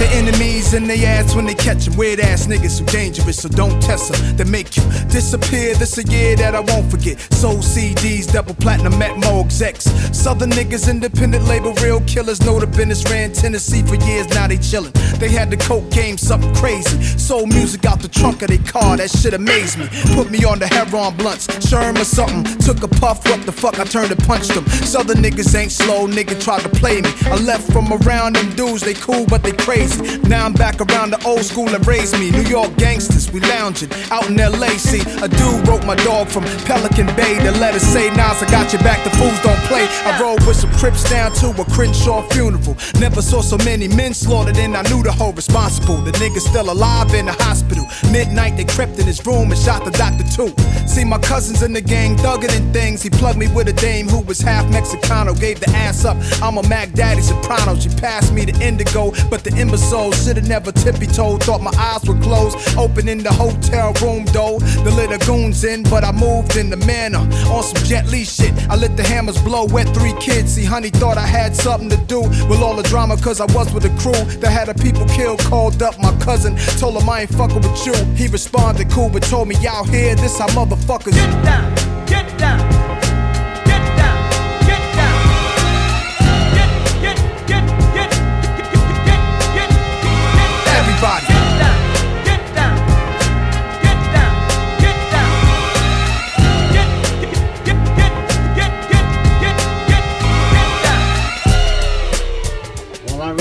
the 0.00 0.08
enemies 0.16 0.72
and 0.72 0.88
they 0.88 1.04
ass 1.04 1.34
when 1.34 1.44
they 1.44 1.54
catch 1.54 1.84
them. 1.84 1.96
Weird 1.96 2.20
ass 2.20 2.46
niggas 2.46 2.80
who 2.80 2.86
dangerous, 2.86 3.42
so 3.42 3.48
don't 3.48 3.80
test 3.82 4.10
them. 4.10 4.36
They 4.36 4.44
make 4.44 4.76
you 4.76 4.82
disappear. 5.08 5.74
This 5.74 5.98
a 5.98 6.04
year 6.04 6.36
that 6.36 6.54
I 6.54 6.60
won't 6.60 6.90
forget. 6.90 7.20
Soul 7.34 7.58
CDs, 7.58 8.32
double 8.32 8.54
platinum 8.54 8.98
more 9.20 9.44
execs. 9.44 9.84
Southern 10.16 10.50
niggas, 10.50 10.90
independent 10.90 11.44
label, 11.44 11.74
real 11.74 12.00
killers. 12.02 12.40
Know 12.40 12.58
the 12.58 12.66
business 12.66 13.04
ran 13.10 13.32
Tennessee 13.32 13.82
for 13.82 13.96
years, 14.06 14.28
now 14.30 14.46
they 14.46 14.56
chillin'. 14.56 14.92
They 15.18 15.28
had 15.28 15.50
the 15.50 15.58
coke 15.58 15.90
game, 15.90 16.16
something 16.16 16.54
crazy. 16.54 16.96
Soul 17.18 17.46
music 17.46 17.84
out 17.84 18.00
the 18.00 18.08
trunk 18.08 18.40
of 18.40 18.48
their 18.48 18.64
car, 18.64 18.96
that 18.96 19.10
shit 19.10 19.34
amazed 19.34 19.78
me. 19.78 19.86
Put 20.14 20.30
me 20.30 20.44
on 20.44 20.58
the 20.58 20.66
heroin 20.66 21.14
blunts, 21.16 21.46
Sherm 21.68 22.00
or 22.00 22.04
something. 22.04 22.44
Took 22.60 22.82
a 22.82 22.88
puff, 22.88 23.22
what 23.28 23.44
the 23.44 23.52
fuck, 23.52 23.78
I 23.78 23.84
turned 23.84 24.12
and 24.12 24.24
punched 24.24 24.54
them. 24.54 24.66
Southern 24.66 25.18
niggas 25.18 25.54
ain't 25.54 25.72
slow, 25.72 26.06
nigga 26.06 26.40
tried 26.42 26.62
to 26.62 26.70
play 26.70 27.02
me. 27.02 27.10
I 27.24 27.36
left 27.36 27.70
from 27.70 27.92
around 27.92 28.36
them 28.36 28.48
dudes, 28.56 28.80
they 28.80 28.94
cool, 28.94 29.26
but 29.26 29.42
they 29.42 29.52
crazy 29.52 29.89
Now 30.28 30.46
I'm 30.46 30.52
back 30.52 30.80
around 30.80 31.10
the 31.10 31.22
old 31.24 31.44
school 31.44 31.66
that 31.66 31.86
raised 31.86 32.18
me. 32.18 32.30
New 32.30 32.48
York 32.48 32.74
gangsters, 32.76 33.30
we 33.32 33.40
lounging 33.40 33.90
out 34.10 34.28
in 34.28 34.36
LA. 34.36 34.74
See, 34.78 35.02
a 35.22 35.28
dude 35.28 35.68
wrote 35.68 35.84
my 35.86 35.96
dog 35.96 36.28
from 36.28 36.44
Pelican 36.66 37.06
Bay. 37.16 37.38
The 37.38 37.52
letter 37.58 37.78
say, 37.78 38.08
Nas, 38.10 38.42
I 38.42 38.50
got 38.50 38.72
your 38.72 38.82
back, 38.82 39.04
the 39.04 39.10
fools 39.16 39.38
don't 39.42 39.60
play. 39.70 39.86
I 40.04 40.18
rode 40.20 40.44
with 40.46 40.56
some 40.56 40.70
Crips 40.80 41.10
down 41.10 41.30
to 41.32 41.50
a 41.60 41.64
Crenshaw 41.66 42.22
funeral. 42.30 42.74
Never 42.98 43.20
saw 43.20 43.42
so 43.42 43.58
many 43.58 43.86
men 43.86 44.14
slaughtered, 44.14 44.56
and 44.56 44.74
I 44.74 44.82
knew 44.88 45.02
the 45.02 45.12
whole 45.12 45.34
responsible. 45.34 45.98
The 45.98 46.12
nigga 46.12 46.38
still 46.38 46.70
alive 46.70 47.12
in 47.12 47.26
the 47.26 47.32
hospital. 47.32 47.86
Midnight, 48.10 48.56
they 48.56 48.64
crept 48.64 48.98
in 48.98 49.06
his 49.06 49.24
room 49.26 49.50
and 49.50 49.60
shot 49.60 49.84
the 49.84 49.90
doctor 49.90 50.24
too. 50.24 50.54
See, 50.86 51.04
my 51.04 51.18
cousins 51.18 51.62
in 51.62 51.74
the 51.74 51.82
gang 51.82 52.16
thugging 52.16 52.56
and 52.56 52.72
things. 52.72 53.02
He 53.02 53.10
plugged 53.10 53.38
me 53.38 53.48
with 53.48 53.68
a 53.68 53.74
dame 53.74 54.08
who 54.08 54.20
was 54.20 54.40
half 54.40 54.64
Mexicano. 54.72 55.38
Gave 55.38 55.60
the 55.60 55.68
ass 55.70 56.06
up. 56.06 56.16
I'm 56.42 56.56
a 56.56 56.66
Mac 56.66 56.92
Daddy 56.92 57.20
Soprano. 57.20 57.78
She 57.78 57.90
passed 57.90 58.32
me 58.32 58.46
the 58.46 58.58
indigo, 58.64 59.12
but 59.28 59.44
the 59.44 59.54
imbecile 59.80 60.12
should've 60.12 60.48
never 60.48 60.72
tippy 60.72 61.06
toed. 61.06 61.42
Thought 61.42 61.62
my 61.62 61.72
eyes 61.76 62.04
were 62.06 62.18
closed. 62.20 62.56
Open 62.76 63.08
in 63.08 63.18
the 63.18 63.32
hotel 63.32 63.92
room 64.02 64.24
door. 64.26 64.60
The 64.60 64.90
little 64.90 65.18
goons 65.18 65.64
in, 65.64 65.82
but 65.84 66.04
I 66.04 66.12
moved 66.12 66.56
in 66.56 66.70
the 66.70 66.76
manner. 66.76 67.18
On 67.18 67.62
some 67.62 67.82
Jet 67.84 68.06
Li 68.08 68.24
shit. 68.24 68.52
I 68.68 68.76
let 68.76 68.96
the 68.96 69.02
hammers 69.02 69.40
blow. 69.42 69.64
Wet 69.66 69.88
three 69.94 70.14
kids. 70.20 70.54
See, 70.54 70.64
honey 70.64 70.90
thought 70.90 71.18
I 71.18 71.26
had 71.26 71.56
something 71.56 71.88
to 71.90 71.96
do 71.96 72.20
with 72.20 72.60
all 72.60 72.76
the 72.76 72.82
drama, 72.84 73.16
cause 73.16 73.40
I 73.40 73.46
was 73.54 73.72
with 73.72 73.84
a 73.84 73.94
crew 74.00 74.24
that 74.40 74.50
had 74.50 74.68
a 74.68 74.74
people 74.74 75.06
killed. 75.06 75.40
Called 75.40 75.82
up 75.82 75.98
my 75.98 76.16
cousin. 76.18 76.56
Told 76.78 77.00
him 77.00 77.08
I 77.08 77.22
ain't 77.22 77.34
fucking 77.34 77.62
with 77.62 77.86
you. 77.86 77.94
He 78.14 78.28
responded 78.28 78.90
cool, 78.90 79.08
but 79.08 79.22
told 79.22 79.48
me 79.48 79.56
out 79.66 79.88
here, 79.88 80.14
this 80.14 80.38
how 80.38 80.48
motherfuckers. 80.48 81.14
Get 81.14 81.44
down. 81.44 81.89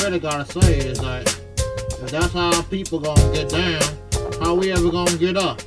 Really 0.10 0.19
gotta 0.19 0.62
say 0.62 0.78
is 0.78 1.00
that 1.00 1.28
if 2.02 2.10
that's 2.10 2.34
how 2.34 2.62
people 2.63 3.00
gonna 3.00 3.34
get 3.34 3.50
down, 3.50 3.82
how 4.41 4.56
we 4.56 4.72
ever 4.72 4.89
gonna 4.89 5.17
get 5.17 5.38
up? 5.38 5.62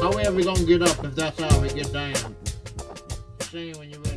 How 0.00 0.14
we 0.14 0.22
ever 0.22 0.42
gonna 0.44 0.64
get 0.64 0.82
up 0.82 1.04
if 1.04 1.14
that's 1.14 1.40
how 1.40 1.60
we 1.60 1.68
get 1.70 1.92
down? 1.92 2.36
Shame 3.50 3.76
when 3.78 3.90
you 3.90 3.98
really 4.00 4.13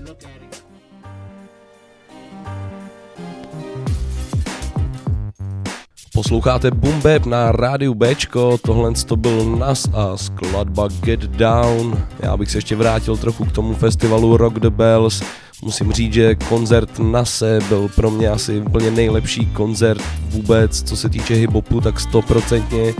Posloucháte 6.18 6.72
Bap 6.72 7.26
na 7.26 7.52
rádiu 7.52 7.94
Bčko, 7.94 8.58
tohle 8.58 8.92
to 9.06 9.16
byl 9.16 9.56
Nas 9.56 9.88
a 9.94 10.18
skladba 10.18 10.88
Get 11.02 11.20
Down. 11.20 12.04
Já 12.20 12.38
bych 12.38 12.52
se 12.52 12.58
ještě 12.58 12.76
vrátil 12.76 13.18
trochu 13.18 13.46
k 13.46 13.52
tomu 13.52 13.74
festivalu 13.74 14.38
Rock 14.38 14.60
the 14.60 14.70
Bells. 14.70 15.24
Musím 15.64 15.92
říct, 15.92 16.14
že 16.14 16.36
koncert 16.36 17.00
Nase 17.00 17.60
byl 17.70 17.90
pro 17.96 18.12
mě 18.12 18.30
asi 18.30 18.62
úplně 18.62 18.92
nejlepší 18.92 19.46
koncert 19.46 20.02
vůbec, 20.30 20.84
co 20.84 20.98
se 20.98 21.10
týče 21.10 21.34
hiphopu, 21.34 21.82
tak 21.82 22.00
stoprocentně. 22.00 22.94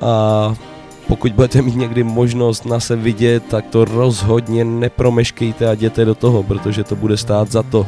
A 0.00 0.54
pokud 1.08 1.32
budete 1.32 1.62
mít 1.62 1.76
někdy 1.76 2.02
možnost 2.02 2.66
na 2.66 2.80
se 2.80 2.96
vidět, 2.96 3.42
tak 3.50 3.66
to 3.66 3.84
rozhodně 3.84 4.64
nepromeškejte 4.64 5.66
a 5.68 5.72
jděte 5.72 6.04
do 6.04 6.14
toho, 6.14 6.42
protože 6.42 6.84
to 6.84 6.96
bude 6.96 7.16
stát 7.16 7.52
za 7.52 7.62
to. 7.62 7.86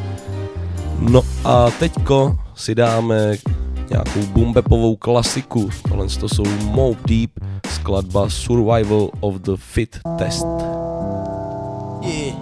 No 0.99 1.21
a 1.43 1.71
teďko 1.71 2.37
si 2.55 2.75
dáme 2.75 3.37
nějakou 3.91 4.19
bumbepovou 4.33 4.95
klasiku. 4.95 5.69
Tohle 5.89 6.07
to 6.07 6.29
jsou 6.29 6.43
Mobb 6.63 7.07
Deep, 7.07 7.31
skladba 7.67 8.29
Survival 8.29 9.09
of 9.19 9.35
the 9.35 9.51
Fit 9.57 9.99
Test. 10.17 10.45
Yeah, 12.01 12.35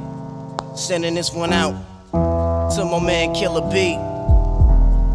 sending 0.76 1.16
this 1.16 1.34
one 1.34 1.54
out 1.54 1.76
to 2.76 2.86
my 2.86 3.00
man 3.06 3.34
Killer 3.34 3.62
B. 3.62 3.98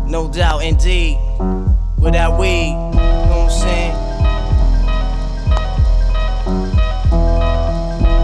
No 0.06 0.28
doubt, 0.28 0.62
indeed. 0.62 1.18
Without 1.98 2.38
weed, 2.38 2.68
you 2.68 3.00
know 3.30 3.38
what 3.38 3.44
I'm 3.44 3.50
saying? 3.50 3.94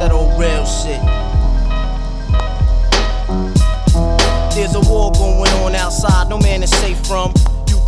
That 0.00 0.12
old 0.12 0.38
real 0.38 0.66
shit. 0.66 1.00
There's 4.54 4.74
a 4.74 4.80
war 4.80 5.10
going 5.12 5.52
on 5.64 5.74
outside, 5.74 6.28
no 6.28 6.38
man 6.38 6.62
is 6.62 6.70
safe 6.70 6.98
from 7.06 7.32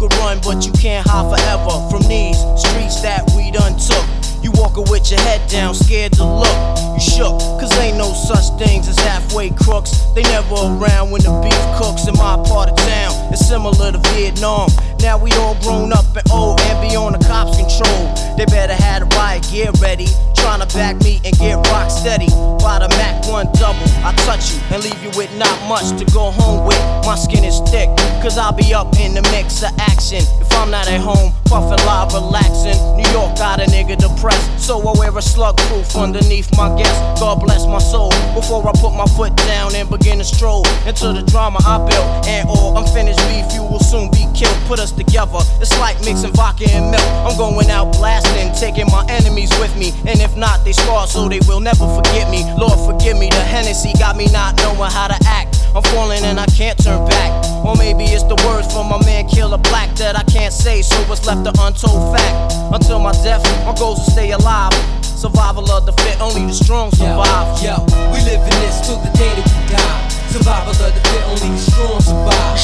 could 0.03 0.19
run, 0.19 0.41
but 0.43 0.67
you 0.67 0.73
can't 0.73 1.07
hide 1.07 1.31
forever 1.31 1.79
from 1.87 2.03
these 2.11 2.35
streets 2.59 3.01
that 3.03 3.23
we 3.37 3.53
done 3.53 3.79
took. 3.79 4.03
You 4.43 4.51
walking 4.59 4.83
with 4.91 5.09
your 5.13 5.21
head 5.21 5.49
down, 5.49 5.77
scared 5.77 6.13
to 6.15 6.25
look. 6.27 6.59
You 6.95 6.99
shook, 6.99 7.39
cause 7.63 7.71
ain't 7.79 7.99
no 7.99 8.11
such 8.11 8.51
things 8.59 8.89
as 8.89 8.99
halfway 8.99 9.51
crooks. 9.51 10.03
They 10.17 10.23
never 10.23 10.59
around 10.75 11.13
when 11.13 11.23
the 11.23 11.31
beef 11.39 11.63
cooks 11.79 12.09
in 12.09 12.15
my 12.19 12.35
part 12.51 12.71
of 12.71 12.77
town. 12.79 13.31
It's 13.33 13.47
similar 13.47 13.93
to 13.93 13.99
Vietnam. 14.11 14.71
Now 14.99 15.23
we 15.23 15.31
all 15.39 15.55
grown 15.63 15.93
up 15.93 16.17
and 16.17 16.29
old 16.33 16.61
and 16.63 16.83
beyond 16.83 17.15
the 17.15 17.23
cops' 17.29 17.55
control. 17.55 18.11
They 18.37 18.47
better 18.47 18.75
have 18.75 19.09
the 19.09 19.15
riot 19.15 19.47
gear 19.53 19.71
ready. 19.79 20.09
Trying 20.43 20.61
to 20.61 20.75
back 20.75 20.97
me 21.05 21.21
and 21.25 21.39
get 21.39 21.55
rock 21.71 21.89
steady. 21.89 22.27
By 22.59 22.79
the 22.83 22.89
Mac 22.99 23.27
1 23.27 23.47
double. 23.55 23.87
I 24.03 24.13
touch 24.27 24.53
you 24.53 24.61
and 24.71 24.83
leave 24.83 25.01
you 25.03 25.11
with 25.17 25.31
not 25.39 25.57
much 25.69 25.97
to 25.99 26.05
go 26.13 26.31
home 26.31 26.67
with. 26.67 26.79
My 27.07 27.15
skin 27.15 27.45
is 27.45 27.61
thick, 27.71 27.89
cause 28.21 28.37
I'll 28.37 28.53
be 28.53 28.75
up 28.75 28.99
in 28.99 29.15
the 29.15 29.23
mix 29.31 29.63
of 29.63 29.71
action. 29.79 30.19
If 30.41 30.52
I'm 30.55 30.71
not 30.71 30.89
at 30.89 31.01
home, 31.01 31.33
puffin' 31.47 31.85
live, 31.87 32.13
relaxing. 32.15 32.79
New 32.97 33.09
York 33.11 33.37
got 33.37 33.61
a 33.61 33.67
nigga 33.67 33.97
depressed, 33.97 34.59
so 34.59 34.81
I 34.81 34.99
wear 34.99 35.17
a 35.17 35.23
slug 35.23 35.57
proof 35.69 35.97
underneath 35.97 36.51
my 36.57 36.75
guest. 36.77 37.21
God 37.21 37.41
bless 37.41 37.67
my 37.67 37.79
soul 37.79 38.11
before 38.35 38.67
I 38.67 38.73
put 38.73 38.95
my 38.95 39.07
foot 39.07 39.37
down 39.37 39.75
and 39.75 39.89
begin 39.89 40.19
to 40.19 40.25
stroll 40.25 40.67
into 40.87 41.13
the 41.13 41.23
drama 41.23 41.61
I 41.67 41.79
built. 41.79 42.27
And 42.27 42.49
oh, 42.49 42.73
all 42.73 42.79
unfinished 42.79 43.21
beef, 43.29 43.47
you 43.55 43.63
will 43.63 43.81
soon 43.81 44.11
be 44.11 44.27
killed. 44.35 44.57
Put 44.67 44.81
us 44.81 44.93
together, 44.93 45.45
it's 45.61 45.77
like 45.79 46.01
mixing 46.05 46.33
vodka 46.33 46.71
and 46.71 46.91
milk. 46.91 47.07
I'm 47.27 47.37
going 47.37 47.71
out 47.71 47.93
blasting, 47.93 48.51
taking 48.57 48.87
my 48.87 49.05
enemies 49.09 49.51
with 49.61 49.77
me. 49.77 49.93
And 50.09 50.21
if 50.21 50.37
not, 50.37 50.65
they 50.65 50.73
scar 50.73 51.07
so 51.07 51.29
they 51.29 51.41
will 51.47 51.61
never 51.61 51.87
forget 51.95 52.31
me. 52.31 52.43
Lord, 52.57 52.81
forgive 52.89 53.19
me, 53.19 53.29
the 53.29 53.45
Hennessy 53.45 53.93
got 53.99 54.17
me 54.17 54.27
not 54.33 54.57
knowing 54.57 54.91
how 54.91 55.09
to 55.09 55.19
act. 55.27 55.63
I'm 55.75 55.83
falling 55.85 56.25
and 56.25 56.39
I 56.39 56.47
can't 56.47 56.77
turn 56.83 57.07
back. 57.09 57.31
Or 57.65 57.77
maybe 57.77 58.05
it's 58.05 58.25
the 58.25 58.37
words 58.47 58.73
from 58.73 58.89
my 58.89 58.99
man 59.07 59.29
Killer 59.29 59.59
Black 59.59 59.95
that 59.97 60.17
I 60.17 60.23
can't 60.25 60.42
say, 60.51 60.83
so 60.83 60.97
what's 61.05 61.27
left 61.27 61.47
an 61.47 61.55
untold 61.61 62.17
fact. 62.17 62.55
Until 62.73 62.99
my 62.99 63.13
death, 63.23 63.45
my 63.65 63.75
goals 63.79 64.05
to 64.05 64.11
stay 64.11 64.33
alive. 64.33 64.73
Survival 65.05 65.71
of 65.71 65.87
the 65.87 65.93
fit, 66.03 66.21
only 66.21 66.47
the 66.47 66.53
strong 66.53 66.91
survive. 66.91 67.63
Yo, 67.63 67.77
yo, 67.77 68.11
we 68.11 68.19
live 68.27 68.43
in 68.43 68.57
this 68.65 68.81
till 68.87 68.99
the 68.99 69.11
day 69.15 69.31
that 69.39 69.47
we 69.47 69.77
die. 69.77 70.09
Survival 70.33 70.73
of 70.73 70.91
the 70.91 71.03
fit, 71.09 71.23
only 71.31 71.55
the 71.55 71.63
strong 71.63 72.01
survive. 72.01 72.59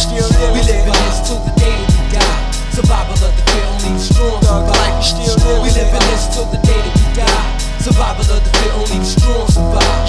We 0.55 0.61
live 0.67 0.87
in 0.87 0.97
this 1.07 1.29
till 1.29 1.39
the 1.45 1.53
day 1.61 1.77
that 1.77 1.93
we 1.93 2.19
die. 2.19 2.51
Survival 2.75 3.15
of 3.15 3.31
the 3.37 3.43
fit, 3.47 3.65
only 3.69 3.91
the 3.95 4.03
strong 4.03 4.43
survive. 4.43 5.63
We 5.63 5.71
live 5.71 5.93
in 5.95 6.03
this 6.11 6.27
till 6.35 6.47
the 6.51 6.59
day 6.67 6.83
that 6.83 6.95
we 6.99 7.15
die. 7.15 7.58
Survival 7.81 8.27
of 8.37 8.45
the 8.45 8.51
fit, 8.59 8.73
only 8.75 8.99
the 8.99 9.05
strong 9.05 9.47
survive. 9.49 10.09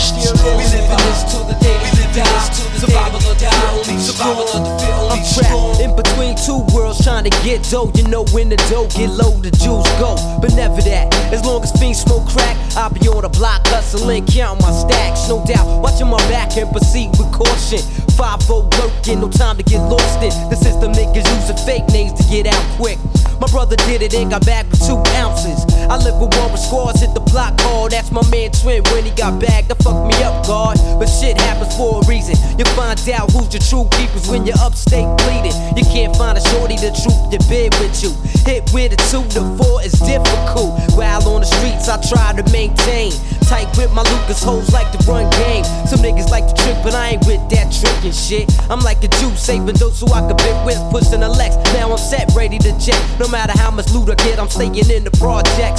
We 0.58 0.66
live 0.74 0.90
in 0.90 0.98
this 1.06 1.24
till 1.32 1.46
the 1.46 1.56
day 1.62 1.78
we 1.80 1.90
die. 2.18 2.50
Survival 2.80 3.18
of 3.18 3.24
the 3.24 3.46
fit, 3.46 3.54
only 3.72 3.96
the 3.96 4.02
survival 4.02 4.44
of 4.44 4.62
the 4.66 4.74
fit, 4.82 4.94
only 4.98 5.14
I'm 5.14 5.20
the 5.20 5.26
strong. 5.26 5.76
trapped 5.76 5.82
in 5.82 5.96
between 5.96 6.34
two 6.36 6.66
worlds 6.74 7.04
trying 7.04 7.24
to 7.24 7.34
get 7.46 7.64
dough. 7.70 7.92
You 7.96 8.08
know 8.08 8.26
when 8.34 8.50
the 8.50 8.58
dough 8.70 8.88
get 8.90 9.10
low, 9.10 9.38
the 9.40 9.52
jewels 9.52 9.88
go. 10.02 10.18
But 10.42 10.54
never 10.56 10.82
that. 10.82 11.14
As 11.32 11.46
long 11.46 11.64
as 11.64 11.72
fiends 11.80 12.02
smoke 12.02 12.28
crack, 12.28 12.58
I'll 12.76 12.90
be 12.90 13.08
on 13.08 13.22
the 13.22 13.30
block 13.30 13.66
hustling, 13.68 14.26
counting 14.26 14.66
my 14.66 14.72
stacks. 14.72 15.30
No 15.30 15.46
doubt, 15.46 15.82
watching 15.82 16.08
my 16.08 16.18
back 16.30 16.58
and 16.58 16.70
proceed 16.72 17.10
with 17.18 17.32
caution. 17.32 17.80
5 18.18 18.50
working, 18.50 19.22
no 19.22 19.30
time 19.30 19.58
to 19.58 19.64
get 19.64 19.80
lost 19.88 20.22
in. 20.24 20.34
The 20.50 20.56
system 20.56 20.92
niggas 20.92 21.24
using 21.24 21.60
fake 21.66 21.88
names 21.90 22.14
to 22.20 22.24
get 22.30 22.48
out 22.48 22.64
quick. 22.76 22.98
My 23.40 23.48
brother 23.48 23.78
did 23.88 24.02
it 24.02 24.14
and 24.14 24.30
got 24.32 24.46
back 24.46 24.66
with 24.70 24.82
two 24.86 25.00
ounces. 25.16 25.64
I 25.90 25.98
live 25.98 26.22
with 26.22 26.38
one 26.38 26.52
with 26.52 26.62
squads, 26.62 27.02
hit 27.02 27.16
the 27.16 27.20
block 27.20 27.60
hard. 27.62 27.92
That's 27.92 28.12
my 28.12 28.22
man 28.30 28.52
Twin 28.52 28.84
when 28.94 29.04
he 29.04 29.10
got 29.12 29.42
back. 29.42 29.68
That 29.68 29.82
fucked 29.82 30.06
me 30.06 30.14
up, 30.22 30.46
God. 30.46 30.78
But 31.02 31.08
shit 31.10 31.34
happens 31.42 31.76
for 31.76 31.98
a 31.98 32.06
reason. 32.06 32.38
You 32.60 32.66
find 32.78 32.94
out 33.10 33.32
who's 33.34 33.50
your 33.50 33.66
true 33.66 33.90
keepers 33.98 34.30
when 34.30 34.46
you're 34.46 34.60
upstate 34.62 35.10
bleeding. 35.26 35.58
You 35.74 35.82
can't 35.90 36.16
find 36.16 36.38
a 36.38 36.42
shorty 36.54 36.78
to 36.78 36.94
troop 36.94 37.34
your 37.34 37.42
bed 37.50 37.74
with 37.82 38.06
you. 38.06 38.14
Hit 38.46 38.70
with 38.70 38.94
a 38.94 39.00
two 39.10 39.26
to 39.34 39.42
four 39.58 39.82
is 39.82 39.98
difficult. 39.98 40.78
While 40.94 41.26
on 41.26 41.42
the 41.42 41.50
streets, 41.50 41.90
I 41.90 41.98
try 42.06 42.38
to 42.38 42.46
maintain. 42.54 43.10
Tight 43.50 43.66
with 43.74 43.90
my 43.90 44.06
Lucas 44.06 44.44
hoes 44.44 44.70
like 44.72 44.92
to 44.94 45.00
run 45.10 45.26
game. 45.42 45.66
Some 45.90 46.06
niggas 46.06 46.30
like 46.30 46.46
to 46.46 46.54
trick, 46.54 46.78
but 46.86 46.94
I 46.94 47.18
ain't 47.18 47.26
with 47.26 47.42
that 47.50 47.74
tricking 47.74 48.14
shit. 48.14 48.46
I'm 48.70 48.82
like 48.82 49.04
a 49.04 49.10
Jew 49.18 49.34
saving 49.34 49.74
those 49.82 49.98
so 49.98 50.06
I 50.14 50.22
can 50.22 50.38
bit 50.38 50.54
with 50.70 50.78
pushing 50.94 51.24
a 51.24 51.30
Lex. 51.30 51.58
Now 51.74 51.90
I'm 51.90 51.98
set, 51.98 52.30
ready 52.36 52.60
to 52.60 52.78
jet. 52.78 53.02
No 53.20 53.28
matter 53.28 53.58
how 53.58 53.72
much 53.72 53.90
loot 53.90 54.10
I 54.12 54.16
get, 54.22 54.38
I'm 54.38 54.50
staying 54.50 54.78
in 54.78 55.04
the 55.04 55.12
projects 55.18 55.79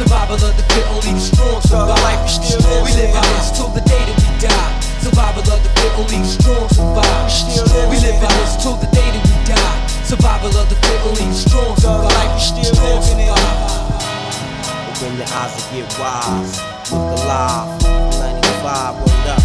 Survival 0.00 0.48
of 0.48 0.56
the 0.56 0.62
fit, 0.72 0.86
only 0.96 1.12
the 1.12 1.20
strong 1.20 1.60
survive. 1.60 2.24
We 2.24 2.28
still 2.32 2.80
we 2.80 2.90
live 2.96 3.12
in 3.12 3.20
this 3.36 3.52
till 3.52 3.68
the 3.68 3.84
day 3.84 4.00
that 4.00 4.16
we 4.16 4.32
die. 4.40 4.80
Survival 4.96 5.44
of 5.44 5.60
the 5.60 5.68
fit, 5.76 5.92
only 6.00 6.24
the 6.24 6.30
strong 6.40 6.68
survive. 6.72 7.28
We 7.92 8.00
live 8.00 8.16
in 8.16 8.32
this 8.40 8.56
till 8.56 8.80
the 8.80 8.88
day 8.96 9.12
that 9.12 9.20
we 9.20 9.36
die. 9.44 9.76
Survival 10.08 10.56
of 10.56 10.72
the 10.72 10.76
fit, 10.80 11.04
only 11.04 11.28
the 11.28 11.36
strong 11.36 11.76
survive. 11.76 12.40
Strong 12.40 12.64
survive. 12.64 13.60
Open 14.88 15.20
your 15.20 15.28
eyes 15.36 15.52
and 15.52 15.84
get 15.84 15.92
wise. 16.00 16.56
Look 16.88 17.20
alive. 17.20 17.68
95, 18.24 19.04
word 19.04 19.28
up. 19.36 19.44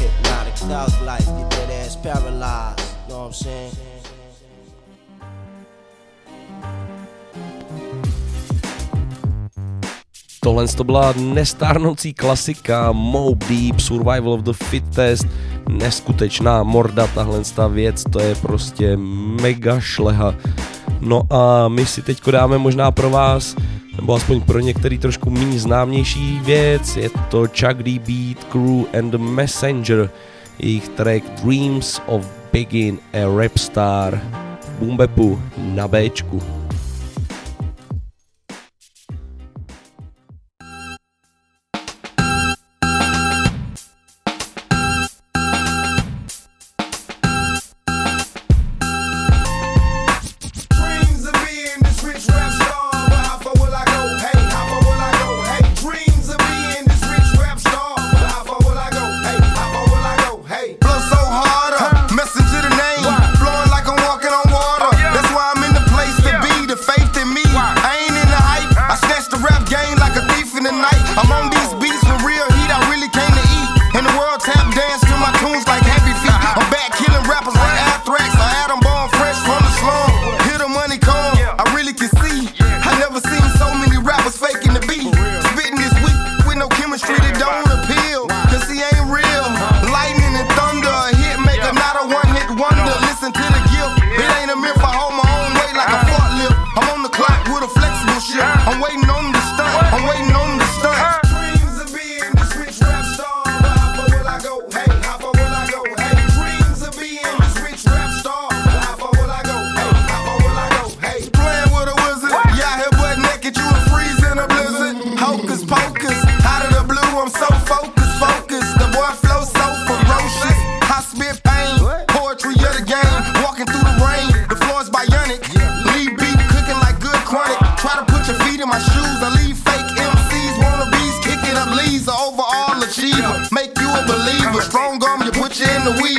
Hypnotic 0.00 0.56
thug 0.56 0.88
life. 1.04 1.28
Get 1.36 1.50
that 1.50 1.68
ass 1.84 1.96
paralyzed. 1.96 2.80
You 2.80 3.12
Know 3.12 3.18
what 3.20 3.26
I'm 3.26 3.32
saying? 3.34 3.97
Tohle 10.48 10.68
to 10.68 10.84
byla 10.84 11.14
nestárnoucí 11.16 12.14
klasika 12.14 12.92
Mob 12.92 13.44
Deep, 13.44 13.80
Survival 13.80 14.32
of 14.32 14.40
the 14.40 14.52
Fittest, 14.52 15.26
neskutečná 15.68 16.62
morda 16.62 17.06
tahle 17.06 17.40
ta 17.54 17.66
věc, 17.66 18.04
to 18.10 18.20
je 18.20 18.34
prostě 18.34 18.96
mega 19.42 19.80
šleha. 19.80 20.34
No 21.00 21.22
a 21.30 21.68
my 21.68 21.86
si 21.86 22.02
teďko 22.02 22.30
dáme 22.30 22.58
možná 22.58 22.90
pro 22.90 23.10
vás, 23.10 23.56
nebo 23.96 24.14
aspoň 24.14 24.40
pro 24.40 24.58
některý 24.60 24.98
trošku 24.98 25.30
méně 25.30 25.58
známější 25.58 26.40
věc, 26.44 26.96
je 26.96 27.10
to 27.30 27.46
Chuck 27.46 27.82
D. 27.82 27.98
Beat 27.98 28.44
Crew 28.44 28.84
and 28.98 29.10
the 29.10 29.18
Messenger, 29.18 30.10
jejich 30.58 30.88
track 30.88 31.22
Dreams 31.44 32.00
of 32.06 32.26
Begin 32.52 32.98
a 33.12 33.38
Rap 33.42 33.58
Star 33.58 34.20
v 34.60 34.70
Boombepu 34.78 35.42
na 35.58 35.88
Bčku. 35.88 36.57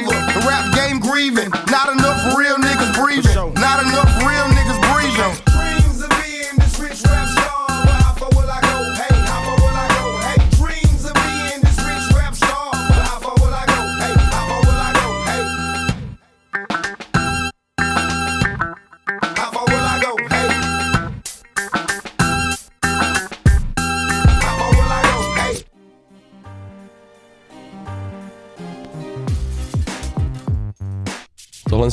The 0.07 0.45
rap 0.47 0.73
game 0.75 0.99
grieving. 0.99 1.49
Not 1.69 1.89
enough 1.91 2.08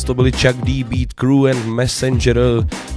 to 0.07 0.15
byli 0.15 0.33
Chuck 0.33 0.57
D, 0.65 0.85
Beat 0.85 1.13
Crew 1.13 1.47
and 1.47 1.67
Messenger. 1.67 2.39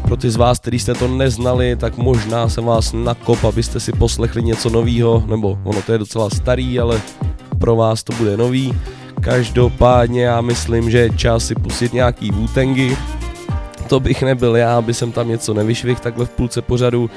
Pro 0.01 0.17
ty 0.17 0.29
z 0.29 0.35
vás, 0.35 0.59
kteří 0.59 0.79
jste 0.79 0.93
to 0.93 1.07
neznali, 1.07 1.75
tak 1.75 1.97
možná 1.97 2.49
jsem 2.49 2.65
vás 2.65 2.93
nakop, 2.93 3.43
abyste 3.43 3.79
si 3.79 3.91
poslechli 3.91 4.43
něco 4.43 4.69
novýho, 4.69 5.23
nebo 5.27 5.59
ono 5.63 5.81
to 5.81 5.91
je 5.91 5.97
docela 5.97 6.29
starý, 6.29 6.79
ale 6.79 7.01
pro 7.59 7.75
vás 7.75 8.03
to 8.03 8.13
bude 8.13 8.37
nový. 8.37 8.73
Každopádně 9.21 10.23
já 10.23 10.41
myslím, 10.41 10.91
že 10.91 10.97
je 10.97 11.09
čas 11.09 11.45
si 11.45 11.55
pustit 11.55 11.93
nějaký 11.93 12.31
Wutangy. 12.31 12.95
To 13.87 13.99
bych 13.99 14.23
nebyl 14.23 14.55
já, 14.55 14.77
aby 14.77 14.93
jsem 14.93 15.11
tam 15.11 15.29
něco 15.29 15.53
nevyšvih 15.53 15.99
takhle 15.99 16.25
v 16.25 16.29
půlce 16.29 16.61
pořadu. 16.61 17.09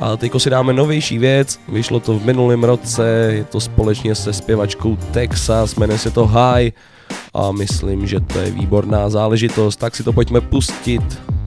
A 0.00 0.16
teďko 0.16 0.40
si 0.40 0.50
dáme 0.50 0.72
novější 0.72 1.18
věc, 1.18 1.60
vyšlo 1.68 2.00
to 2.00 2.18
v 2.18 2.24
minulém 2.24 2.64
roce, 2.64 3.08
je 3.32 3.44
to 3.44 3.60
společně 3.60 4.14
se 4.14 4.32
zpěvačkou 4.32 4.96
Texas, 4.96 5.76
jmenuje 5.76 5.98
se 5.98 6.10
to 6.10 6.26
High 6.26 6.72
a 7.36 7.52
myslím, 7.52 8.06
že 8.06 8.20
to 8.20 8.38
je 8.38 8.50
výborná 8.50 9.08
záležitost, 9.08 9.76
tak 9.76 9.96
si 9.96 10.02
to 10.02 10.12
pojďme 10.12 10.40
pustit 10.40 11.02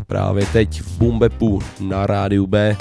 právě 0.07 0.45
teď 0.53 0.81
v 0.81 0.97
Bumbepu 0.97 1.59
na 1.79 2.07
rádiu 2.07 2.47
B. 2.47 2.77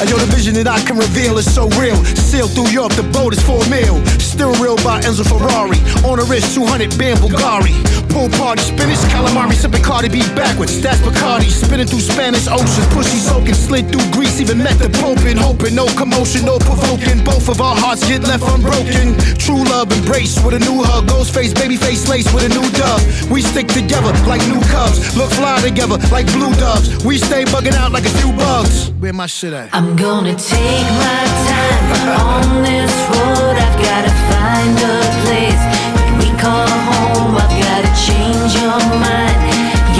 and 0.00 0.10
yo, 0.10 0.16
the 0.18 0.26
vision 0.34 0.54
that 0.54 0.66
I 0.66 0.80
can 0.80 0.96
reveal 0.96 1.38
is 1.38 1.46
so 1.46 1.68
real. 1.80 1.96
Sail 2.16 2.48
through 2.48 2.70
Europe, 2.70 2.94
the 2.94 3.06
boat 3.14 3.32
is 3.32 3.42
for 3.42 3.62
a 3.62 3.68
meal. 3.70 3.98
Still 4.18 4.52
real 4.58 4.76
by 4.82 5.00
Enzo 5.02 5.22
Ferrari. 5.22 5.78
On 6.02 6.18
the 6.18 6.26
wrist, 6.28 6.54
200 6.54 6.98
band 6.98 7.20
Bulgari. 7.20 7.74
Pool 8.14 8.30
party, 8.38 8.62
spinach, 8.62 9.02
calamari, 9.10 9.54
sipping 9.54 9.82
Cardi 9.82 10.08
B 10.08 10.22
backwards. 10.38 10.80
That's 10.80 11.00
Bacardi, 11.02 11.50
spinning 11.50 11.86
through 11.86 12.00
Spanish 12.02 12.46
oceans. 12.46 12.86
Pussy 12.94 13.18
soaking, 13.18 13.54
slid 13.54 13.90
through 13.90 14.06
Greece, 14.14 14.40
even 14.40 14.58
met 14.58 14.78
the 14.78 14.88
Pope 15.02 15.26
in 15.26 15.36
hoping. 15.36 15.74
No 15.74 15.86
commotion, 15.98 16.46
no 16.46 16.58
provoking. 16.58 17.22
Both 17.24 17.48
of 17.48 17.60
our 17.60 17.74
hearts 17.74 18.06
get 18.06 18.22
left 18.22 18.46
unbroken. 18.46 19.18
True 19.38 19.64
love 19.66 19.90
embrace 19.90 20.38
with 20.44 20.54
a 20.54 20.62
new 20.62 20.82
hug. 20.82 21.06
Ghostface, 21.06 21.54
baby 21.54 21.76
face 21.76 22.08
lace 22.08 22.32
with 22.32 22.44
a 22.44 22.48
new 22.48 22.66
dove. 22.78 23.02
We 23.30 23.42
stick 23.42 23.66
together 23.66 24.12
like 24.30 24.42
new 24.46 24.62
cubs. 24.70 25.16
Look 25.16 25.30
fly 25.30 25.60
together 25.60 25.98
like 26.14 26.26
blue 26.30 26.54
doves. 26.54 27.04
We 27.04 27.18
stay 27.18 27.44
bugging 27.44 27.74
out 27.74 27.90
like 27.90 28.06
a 28.06 28.14
few 28.22 28.32
bugs. 28.32 28.90
Where 29.02 29.12
my 29.12 29.26
shit 29.26 29.52
at? 29.52 29.74
I'm 29.74 29.83
gonna 29.92 30.34
take 30.34 30.88
my 31.04 31.22
time 31.50 31.86
on 32.32 32.62
this 32.62 32.94
road. 33.12 33.56
I've 33.64 33.78
gotta 33.82 34.12
find 34.32 34.76
a 34.78 34.98
place 35.24 35.64
that 35.94 36.10
we 36.18 36.28
call 36.40 36.68
home. 36.88 37.36
I've 37.36 37.56
gotta 37.60 37.92
change 38.06 38.54
your 38.56 38.80
mind, 39.04 39.38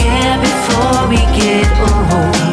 yeah, 0.01 0.41
before 0.41 1.09
we 1.11 1.21
get 1.39 1.69
old. 1.91 2.44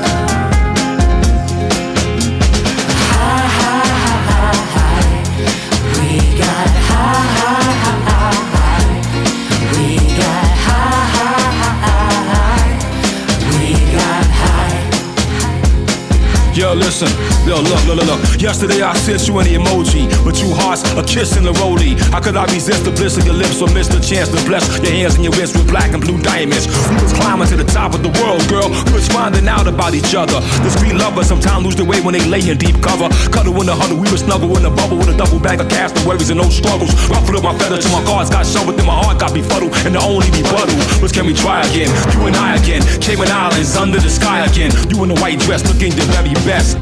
Listen, 16.92 17.12
yo, 17.48 17.56
look, 17.64 17.80
look, 17.88 18.04
look, 18.04 18.20
look. 18.20 18.42
Yesterday 18.42 18.82
I 18.82 18.92
sent 18.94 19.24
you 19.28 19.40
an 19.40 19.48
emoji 19.48 20.12
with 20.26 20.36
two 20.36 20.52
hearts, 20.52 20.84
a 21.00 21.04
kiss 21.04 21.38
and 21.38 21.48
a 21.48 21.54
rollie. 21.64 21.96
How 22.12 22.20
could 22.20 22.36
I 22.36 22.44
resist 22.52 22.84
the 22.84 22.92
bliss 22.92 23.18
of 23.18 23.26
your 23.26 23.36
lips 23.36 23.62
or 23.62 23.72
miss 23.72 23.88
the 23.88 24.04
chance 24.04 24.28
to 24.36 24.40
bless 24.44 24.68
your 24.84 24.92
hands 24.92 25.16
and 25.16 25.24
your 25.24 25.32
wrists 25.40 25.56
with 25.56 25.68
black 25.72 25.94
and 25.96 26.04
blue 26.04 26.20
diamonds? 26.20 26.68
We 26.92 27.00
was 27.00 27.14
climbing 27.14 27.48
to 27.48 27.56
the 27.56 27.64
top 27.64 27.96
of 27.96 28.04
the 28.04 28.12
world, 28.20 28.44
girl. 28.52 28.68
We 28.92 29.00
was 29.00 29.08
finding 29.08 29.48
out 29.48 29.68
about 29.68 29.96
each 29.96 30.14
other. 30.16 30.44
Discreet 30.68 30.96
lovers 31.00 31.28
sometimes 31.28 31.64
lose 31.64 31.76
their 31.76 31.88
way 31.88 32.02
when 32.02 32.14
they 32.14 32.26
lay 32.28 32.44
in 32.44 32.58
deep 32.58 32.84
cover. 32.84 33.08
Cuddle 33.32 33.56
in 33.62 33.68
the 33.72 33.76
huddle, 33.76 33.96
we 33.96 34.12
were 34.12 34.20
snuggle 34.20 34.52
in 34.60 34.66
a 34.66 34.72
bubble 34.72 34.98
with 35.00 35.08
a 35.08 35.16
double 35.16 35.40
bag 35.40 35.62
of 35.62 35.72
worries 36.06 36.30
and 36.30 36.40
no 36.40 36.50
struggles. 36.50 36.92
Ruffled 37.08 37.38
up 37.38 37.44
my 37.44 37.56
feathers 37.58 37.86
till 37.86 37.94
my 37.96 38.04
cards 38.04 38.30
got 38.30 38.46
shoved 38.46 38.68
within 38.68 38.86
my 38.86 39.00
heart, 39.00 39.20
got 39.20 39.34
befuddled. 39.34 39.72
And 39.88 39.96
the 39.96 40.02
only 40.02 40.28
rebuttal 40.36 40.76
was 41.02 41.12
can 41.12 41.26
we 41.26 41.34
try 41.34 41.62
again? 41.64 41.90
You 42.18 42.28
and 42.28 42.36
I 42.36 42.56
again, 42.56 42.82
Cayman 43.00 43.32
Islands 43.32 43.76
under 43.76 44.00
the 44.00 44.10
sky 44.10 44.46
again. 44.46 44.72
You 44.90 45.04
in 45.04 45.12
a 45.12 45.16
white 45.22 45.40
dress 45.40 45.64
looking 45.68 45.94
your 45.94 46.08
very 46.12 46.34
best. 46.44 46.81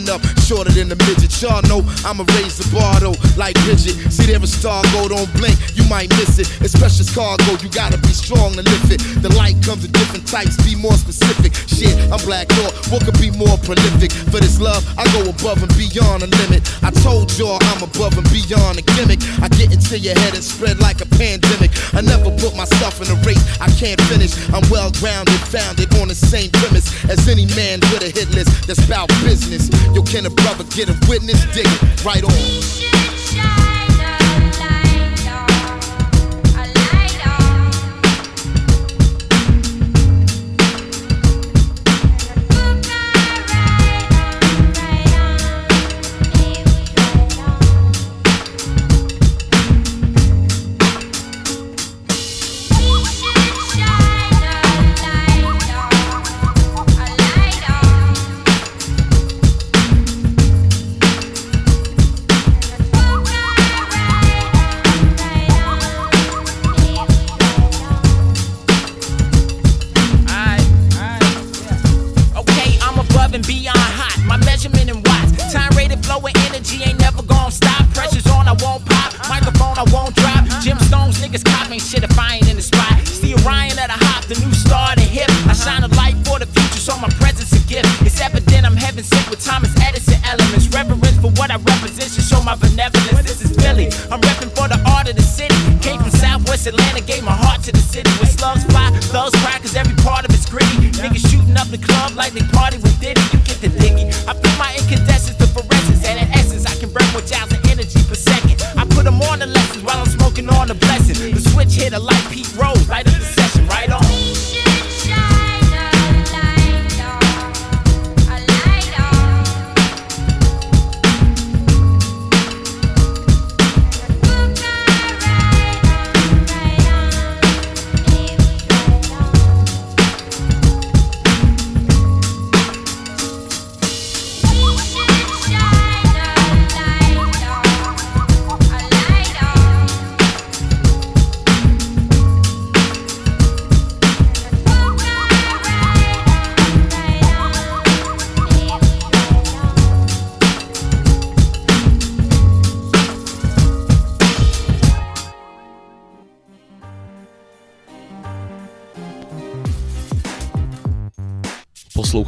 Coming 0.00 0.14
up 0.14 0.22
shorter 0.40 0.70
than 0.70 0.90
a 0.92 0.96
midget. 1.06 1.30
Y'all 1.42 1.62
know 1.62 1.84
I'ma 2.04 2.24
raise 2.36 2.56
the 2.58 2.68
bar 2.72 3.00
though, 3.00 3.16
like 3.36 3.54
Bridget. 3.64 3.96
See 4.12 4.26
there 4.26 4.40
a 4.40 4.46
star 4.46 4.82
go, 4.92 5.08
don't 5.08 5.30
blink, 5.34 5.56
you 5.76 5.79
might 5.90 6.08
miss 6.22 6.38
it. 6.38 6.46
It's 6.62 6.78
precious 6.78 7.10
cargo, 7.10 7.58
you 7.58 7.68
gotta 7.68 7.98
be 7.98 8.14
strong 8.14 8.54
to 8.54 8.62
lift 8.62 8.94
it. 8.94 9.02
The 9.26 9.28
light 9.34 9.58
comes 9.66 9.84
in 9.84 9.90
different 9.90 10.22
types, 10.22 10.54
be 10.62 10.78
more 10.78 10.94
specific. 10.94 11.50
Shit, 11.66 11.98
I'm 12.14 12.22
Black 12.22 12.46
Thought, 12.54 12.72
what 12.94 13.02
could 13.02 13.18
be 13.18 13.34
more 13.34 13.58
prolific? 13.66 14.14
For 14.30 14.38
this 14.38 14.62
love, 14.62 14.86
I 14.94 15.04
go 15.10 15.26
above 15.26 15.66
and 15.66 15.74
beyond 15.74 16.22
the 16.22 16.30
limit. 16.46 16.62
I 16.86 16.94
told 17.02 17.34
y'all 17.34 17.58
I'm 17.74 17.82
above 17.82 18.14
and 18.14 18.28
beyond 18.30 18.78
a 18.78 18.84
gimmick. 18.94 19.18
I 19.42 19.50
get 19.58 19.74
into 19.74 19.98
your 19.98 20.14
head 20.14 20.38
and 20.38 20.44
spread 20.46 20.78
like 20.78 21.02
a 21.02 21.08
pandemic. 21.18 21.74
I 21.92 22.00
never 22.06 22.30
put 22.38 22.54
myself 22.54 23.02
in 23.02 23.10
a 23.10 23.18
race 23.26 23.42
I 23.58 23.66
can't 23.74 24.00
finish. 24.06 24.38
I'm 24.54 24.62
well 24.70 24.94
grounded, 25.02 25.42
founded 25.50 25.90
on 25.98 26.06
the 26.06 26.14
same 26.14 26.54
premise 26.54 26.86
as 27.10 27.26
any 27.26 27.50
man 27.58 27.82
with 27.90 28.06
a 28.06 28.14
hit 28.14 28.30
list 28.30 28.70
that's 28.70 28.86
about 28.86 29.10
business. 29.26 29.66
Yo, 29.90 30.06
can 30.06 30.24
a 30.24 30.30
brother 30.30 30.62
get 30.70 30.86
a 30.86 30.94
witness? 31.10 31.42
Dig 31.50 31.66
it, 31.66 32.04
right 32.06 32.22
on. 32.22 33.69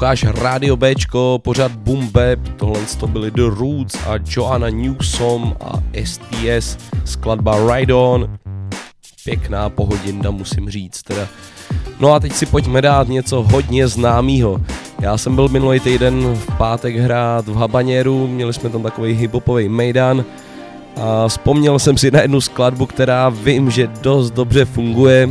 Posloucháš 0.03 0.43
Radio 0.43 0.77
Bčko, 0.77 1.41
pořád 1.43 1.73
Boom 1.73 2.09
Bap, 2.09 2.39
tohle 2.57 2.81
to 3.01 3.07
byly 3.07 3.31
The 3.31 3.43
Roots 3.43 3.95
a 4.07 4.15
Joanna 4.27 4.69
Newsom 4.69 5.57
a 5.61 5.73
STS, 6.05 6.79
skladba 7.05 7.75
Ride 7.75 7.95
On. 7.95 8.39
Pěkná 9.25 9.71
pohodinda, 9.71 10.31
musím 10.31 10.71
říct 10.71 11.03
teda. 11.03 11.27
No 12.01 12.13
a 12.13 12.21
teď 12.21 12.33
si 12.33 12.47
pojďme 12.47 12.83
dát 12.83 13.09
něco 13.09 13.43
hodně 13.43 13.89
známýho. 13.89 14.61
Já 15.01 15.19
jsem 15.19 15.35
byl 15.35 15.49
minulý 15.49 15.81
týden 15.81 16.35
v 16.35 16.57
pátek 16.57 16.97
hrát 16.97 17.49
v 17.49 17.57
Habaněru, 17.57 18.27
měli 18.27 18.53
jsme 18.53 18.71
tam 18.71 18.83
takový 18.83 19.13
hiphopový 19.13 19.69
mejdan 19.69 20.25
a 21.01 21.29
vzpomněl 21.29 21.79
jsem 21.79 21.99
si 21.99 22.11
na 22.11 22.21
jednu 22.21 22.41
skladbu, 22.41 22.87
která 22.87 23.29
vím, 23.29 23.71
že 23.71 23.87
dost 23.87 24.31
dobře 24.31 24.65
funguje. 24.65 25.29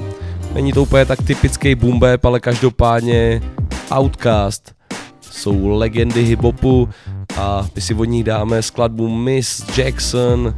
Není 0.54 0.74
to 0.74 0.84
úplně 0.84 1.06
tak 1.06 1.22
typický 1.22 1.76
boom 1.76 2.00
bap, 2.00 2.26
ale 2.26 2.40
každopádně 2.40 3.42
Outcast 3.92 4.74
jsou 5.22 5.68
legendy 5.68 6.24
hiphopu 6.24 6.90
a 7.38 7.68
my 7.76 7.82
si 7.82 7.94
od 7.94 8.06
ní 8.06 8.24
dáme 8.24 8.62
skladbu 8.62 9.10
Miss 9.10 9.78
Jackson 9.78 10.56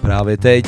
právě 0.00 0.36
teď. 0.36 0.66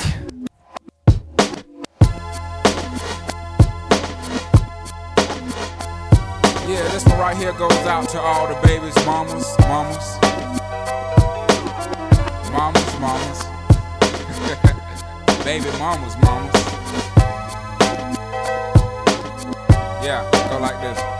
Here 7.40 7.52
goes 7.52 7.86
out 7.86 8.08
to 8.10 8.20
all 8.20 8.48
the 8.48 8.54
babies, 8.66 8.94
mamas, 9.06 9.56
mamas. 9.68 10.18
Mamas, 12.52 12.98
mamas. 12.98 13.46
Baby 15.44 15.70
mamas, 15.78 16.16
mamas. 16.22 16.52
Yeah, 20.02 20.28
go 20.50 20.58
like 20.58 20.80
this. 20.82 21.19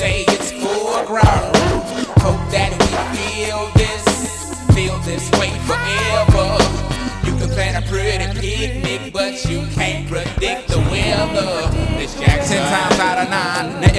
say 0.00 0.24
it's 0.28 0.50
foreground. 0.50 1.54
Hope 2.24 2.44
that 2.56 2.72
we 2.80 2.90
feel 3.18 3.68
this, 3.80 4.04
feel 4.74 4.96
this 5.00 5.30
way 5.38 5.52
forever. 5.68 6.48
You 7.26 7.36
can 7.38 7.50
plan 7.50 7.82
a 7.82 7.86
pretty 7.86 8.28
picnic, 8.40 9.12
but 9.12 9.44
you 9.44 9.60
can't 9.74 10.08
predict 10.08 10.68
the 10.68 10.78
weather 10.90 11.79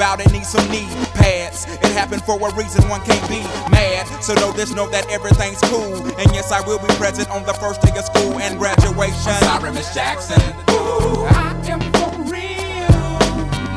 it, 0.00 0.30
need 0.32 0.46
some 0.46 0.68
knee 0.70 0.86
pads. 1.14 1.66
It 1.82 1.90
happened 1.92 2.22
for 2.22 2.38
a 2.38 2.54
reason, 2.54 2.88
one 2.88 3.00
can't 3.02 3.28
be 3.28 3.42
mad. 3.70 4.06
So 4.22 4.32
know 4.34 4.52
this, 4.52 4.72
know 4.72 4.88
that 4.90 5.10
everything's 5.10 5.60
cool. 5.62 5.96
And 6.18 6.30
yes, 6.32 6.52
I 6.52 6.60
will 6.66 6.78
be 6.78 6.86
present 6.94 7.28
on 7.30 7.44
the 7.44 7.54
first 7.54 7.82
day 7.82 7.90
of 7.98 8.04
school 8.04 8.38
and 8.38 8.58
graduation. 8.58 9.34
I'm 9.42 9.60
sorry, 9.60 9.72
Miss 9.72 9.92
Jackson. 9.92 10.40
Ooh, 10.70 11.26
I 11.26 11.50
am 11.66 11.80
for 11.98 12.14
real. 12.30 13.18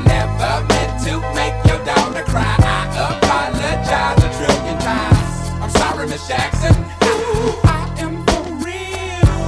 Never 0.06 0.62
meant 0.70 0.94
to 1.10 1.18
make 1.34 1.58
your 1.66 1.82
daughter 1.86 2.24
cry. 2.30 2.56
I 2.60 2.86
apologize 3.18 4.22
a 4.22 4.30
trillion 4.38 4.78
times. 4.78 5.50
I'm 5.58 5.70
sorry, 5.72 6.06
Miss 6.08 6.28
Jackson. 6.28 6.76
Ooh, 7.02 7.58
I 7.66 7.90
am 7.98 8.22
for 8.30 8.46
real. 8.62 9.42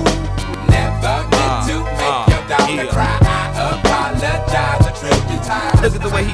Never 0.74 1.22
meant 1.30 1.54
uh, 1.54 1.68
to 1.70 1.76
make 2.02 2.18
uh, 2.18 2.34
your 2.34 2.44
daughter 2.50 2.88
cry. 2.90 3.18
I 3.22 3.78
apologize 3.78 4.86
a 4.90 4.94
trillion 4.98 5.42
times. 5.46 5.82
Look 5.82 5.94
at 5.96 6.02
the 6.02 6.10
way 6.10 6.24
he 6.26 6.34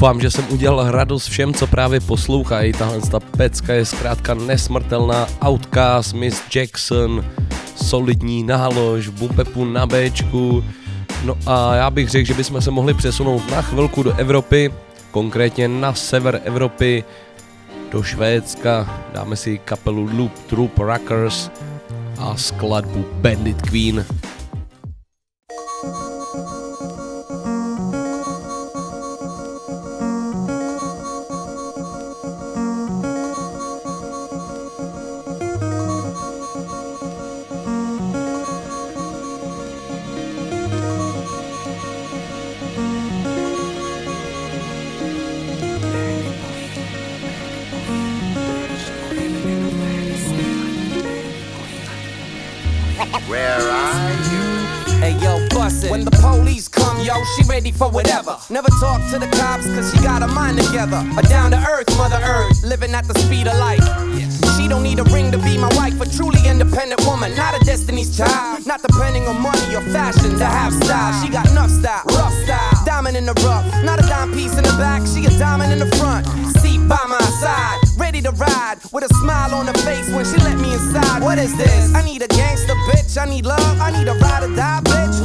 doufám, 0.00 0.20
že 0.20 0.30
jsem 0.30 0.44
udělal 0.50 0.90
radost 0.90 1.28
všem, 1.28 1.54
co 1.54 1.66
právě 1.66 2.00
poslouchají. 2.00 2.72
Tahle 2.72 3.00
ta 3.00 3.20
pecka 3.20 3.72
je 3.72 3.84
zkrátka 3.84 4.34
nesmrtelná. 4.34 5.26
Outcast, 5.46 6.14
Miss 6.14 6.42
Jackson, 6.54 7.24
solidní 7.76 8.42
nálož, 8.42 9.08
Bumpepu 9.08 9.64
na 9.64 9.86
Bčku. 9.86 10.64
No 11.24 11.36
a 11.46 11.74
já 11.74 11.90
bych 11.90 12.08
řekl, 12.08 12.26
že 12.26 12.34
bychom 12.34 12.60
se 12.60 12.70
mohli 12.70 12.94
přesunout 12.94 13.50
na 13.50 13.62
chvilku 13.62 14.02
do 14.02 14.14
Evropy, 14.14 14.72
konkrétně 15.10 15.68
na 15.68 15.94
sever 15.94 16.40
Evropy, 16.44 17.04
do 17.92 18.02
Švédska. 18.02 19.02
Dáme 19.14 19.36
si 19.36 19.58
kapelu 19.58 20.08
Loop 20.16 20.32
Troop 20.46 20.78
Rockers 20.78 21.50
a 22.18 22.36
skladbu 22.36 23.04
Bandit 23.12 23.62
Queen. 23.62 24.04
For 57.80 57.88
whatever. 57.88 58.36
Never 58.50 58.68
talk 58.76 59.00
to 59.08 59.18
the 59.18 59.26
cops, 59.40 59.64
cause 59.72 59.88
she 59.90 60.04
got 60.04 60.20
her 60.20 60.28
mind 60.28 60.60
together. 60.60 61.00
A 61.16 61.22
down 61.22 61.50
to 61.52 61.56
earth, 61.56 61.88
Mother 61.96 62.20
Earth, 62.20 62.62
living 62.62 62.92
at 62.92 63.08
the 63.08 63.16
speed 63.24 63.48
of 63.48 63.56
light. 63.56 63.80
She 64.54 64.68
don't 64.68 64.82
need 64.82 64.98
a 64.98 65.04
ring 65.04 65.32
to 65.32 65.38
be 65.38 65.56
my 65.56 65.72
wife, 65.80 65.96
a 65.98 66.04
truly 66.04 66.40
independent 66.44 67.00
woman, 67.06 67.34
not 67.34 67.56
a 67.56 67.64
destiny's 67.64 68.14
child. 68.14 68.66
Not 68.66 68.82
depending 68.82 69.24
on 69.24 69.40
money 69.40 69.74
or 69.74 69.80
fashion 69.96 70.36
to 70.36 70.44
have 70.44 70.74
style. 70.74 71.24
She 71.24 71.32
got 71.32 71.48
enough 71.48 71.70
style, 71.70 72.04
rough 72.12 72.34
style, 72.44 72.84
diamond 72.84 73.16
in 73.16 73.24
the 73.24 73.32
rough. 73.48 73.64
Not 73.82 73.98
a 73.98 74.06
dime 74.06 74.30
piece 74.34 74.52
in 74.58 74.64
the 74.64 74.76
back, 74.76 75.00
she 75.06 75.24
a 75.24 75.30
diamond 75.38 75.72
in 75.72 75.78
the 75.78 75.90
front. 75.96 76.26
Seat 76.60 76.86
by 76.86 77.00
my 77.08 77.24
side, 77.40 77.80
ready 77.96 78.20
to 78.20 78.32
ride 78.32 78.76
with 78.92 79.04
a 79.10 79.12
smile 79.24 79.54
on 79.54 79.66
her 79.66 79.80
face 79.88 80.06
when 80.12 80.26
she 80.26 80.36
let 80.44 80.58
me 80.58 80.74
inside. 80.74 81.22
What 81.22 81.38
is 81.38 81.56
this? 81.56 81.94
I 81.94 82.04
need 82.04 82.20
a 82.20 82.28
gangster 82.28 82.74
bitch, 82.92 83.16
I 83.16 83.24
need 83.24 83.46
love, 83.46 83.80
I 83.80 83.90
need 83.96 84.08
a 84.08 84.14
ride 84.20 84.44
or 84.44 84.54
die 84.54 84.82
bitch. 84.84 85.16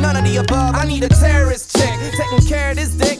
None 0.00 0.16
of 0.16 0.24
the 0.24 0.36
above, 0.36 0.76
I 0.76 0.84
need 0.86 1.02
a 1.02 1.08
terrorist 1.08 1.63
dick. 2.74 3.18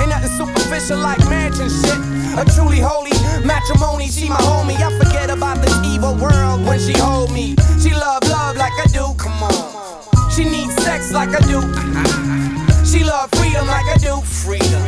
Ain't 0.00 0.08
nothing 0.08 0.30
superficial 0.36 0.98
like 0.98 1.18
marriage 1.28 1.58
and 1.58 1.70
shit. 1.70 2.00
A 2.36 2.44
truly 2.54 2.80
holy 2.80 3.12
matrimony, 3.44 4.08
she 4.08 4.28
my 4.28 4.36
homie. 4.36 4.76
I 4.76 4.90
forget 4.98 5.30
about 5.30 5.58
this 5.62 5.76
evil 5.84 6.14
world 6.16 6.64
when 6.66 6.78
she 6.78 6.92
hold 6.92 7.32
me. 7.32 7.56
She 7.80 7.90
love 7.94 8.22
love 8.28 8.56
like 8.56 8.72
I 8.78 8.86
do, 8.92 9.14
come 9.16 9.42
on. 9.42 10.30
She 10.30 10.44
needs 10.44 10.74
sex 10.84 11.12
like 11.12 11.30
I 11.30 11.40
do. 11.40 11.60
She 12.84 13.04
love 13.04 13.30
freedom 13.36 13.66
like 13.66 13.86
I 13.86 13.96
do, 13.98 14.20
freedom. 14.20 14.82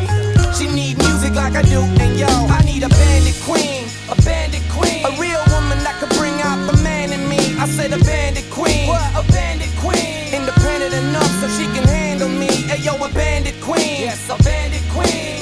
She 0.54 0.68
need 0.68 0.98
music 0.98 1.34
like 1.34 1.54
I 1.54 1.62
do, 1.62 1.80
and 1.80 2.18
yo, 2.18 2.28
I 2.28 2.62
need 2.64 2.82
a 2.82 2.88
bandit 2.88 3.36
queen, 3.42 3.88
a 4.10 4.16
bandit 4.22 4.62
queen, 4.70 5.04
a 5.04 5.10
real 5.20 5.40
woman 5.52 5.78
that 5.84 5.96
could 5.98 6.12
bring 6.18 6.34
out 6.42 6.60
the 6.70 6.76
man 6.82 7.12
in 7.12 7.28
me. 7.28 7.56
I 7.58 7.66
said 7.66 7.92
a 7.92 7.98
bandit 8.04 8.48
queen, 8.50 8.88
what 8.88 9.11
yes, 14.12 14.28
a 14.28 14.36
bandit 14.44 14.84
queen. 14.92 15.40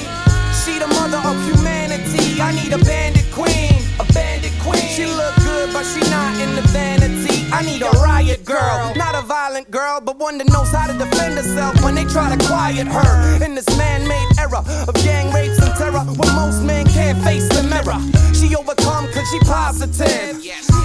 She 0.63 0.79
the 0.79 0.87
mother 0.87 1.19
of 1.27 1.35
humanity. 1.43 2.41
I 2.41 2.51
need 2.55 2.71
a 2.71 2.77
bandit 2.79 3.27
queen, 3.31 3.83
a 3.99 4.05
bandit 4.13 4.53
queen. 4.63 4.87
She 4.87 5.05
look 5.05 5.35
good, 5.43 5.73
but 5.73 5.83
she 5.83 5.99
not 6.09 6.31
in 6.39 6.55
the 6.55 6.63
vanity. 6.71 7.47
I 7.51 7.63
need 7.63 7.81
a 7.81 7.91
riot 7.99 8.45
girl, 8.45 8.93
not 8.95 9.15
a 9.15 9.21
violent 9.21 9.69
girl, 9.71 9.99
but 9.99 10.17
one 10.19 10.37
that 10.37 10.47
knows 10.47 10.71
how 10.71 10.87
to 10.87 10.93
defend 10.97 11.35
herself 11.35 11.83
when 11.83 11.95
they 11.95 12.05
try 12.05 12.33
to 12.33 12.39
quiet 12.47 12.87
her. 12.87 13.43
In 13.43 13.55
this 13.55 13.69
man 13.77 14.07
made 14.07 14.29
era 14.39 14.63
of 14.87 14.95
gang 15.03 15.33
rapes 15.33 15.59
and 15.59 15.73
terror, 15.75 16.05
where 16.19 16.33
most 16.33 16.63
men 16.63 16.85
can't 16.87 17.19
face 17.23 17.47
the 17.49 17.63
mirror. 17.63 17.99
She 18.33 18.55
overcome 18.55 19.11
cause 19.11 19.27
she 19.31 19.39
positive. 19.39 20.39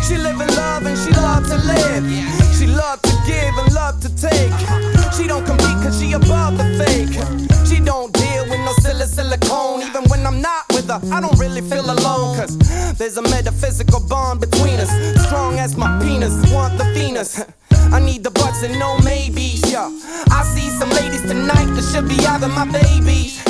She 0.07 0.17
live 0.19 0.41
in 0.41 0.51
love 0.55 0.87
and 0.87 0.99
she 0.99 1.13
love 1.21 1.47
to 1.47 1.59
live. 1.73 2.05
She 2.59 2.67
love 2.67 3.03
to 3.03 3.15
give 3.27 3.55
and 3.63 3.75
love 3.75 4.01
to 4.01 4.11
take. 4.17 4.55
She 5.17 5.27
don't 5.27 5.45
compete 5.45 5.79
cause 5.83 6.01
she 6.01 6.13
above 6.13 6.59
the 6.59 6.67
fake. 6.79 7.56
She 7.69 7.81
don't 7.81 8.13
deal 8.13 8.45
with 8.45 8.61
no 8.61 8.73
silly 8.81 9.07
silicone. 9.07 9.83
Even 9.83 10.05
when 10.05 10.25
I'm 10.27 10.41
not 10.41 10.65
with 10.71 10.89
her, 10.89 11.01
I 11.13 11.21
don't 11.21 11.39
really 11.39 11.63
feel 11.63 11.85
alone. 11.85 12.37
Cause 12.37 12.57
there's 12.99 13.17
a 13.17 13.23
metaphysical 13.23 14.01
bond 14.01 14.41
between 14.41 14.79
us. 14.79 14.91
Strong 15.27 15.59
as 15.59 15.77
my 15.77 15.99
penis, 16.01 16.35
want 16.53 16.79
the 16.79 16.85
Venus. 16.95 17.43
I 17.93 18.01
need 18.01 18.25
the 18.25 18.31
butts 18.31 18.63
and 18.63 18.79
no 18.79 18.99
maybes, 18.99 19.63
yeah. 19.71 19.91
I 20.31 20.43
see 20.55 20.69
some 20.71 20.91
ladies 20.91 21.23
tonight 21.23 21.67
that 21.75 21.85
should 21.93 22.09
be 22.09 22.23
having 22.23 22.51
my 22.51 22.67
babies. 22.67 23.43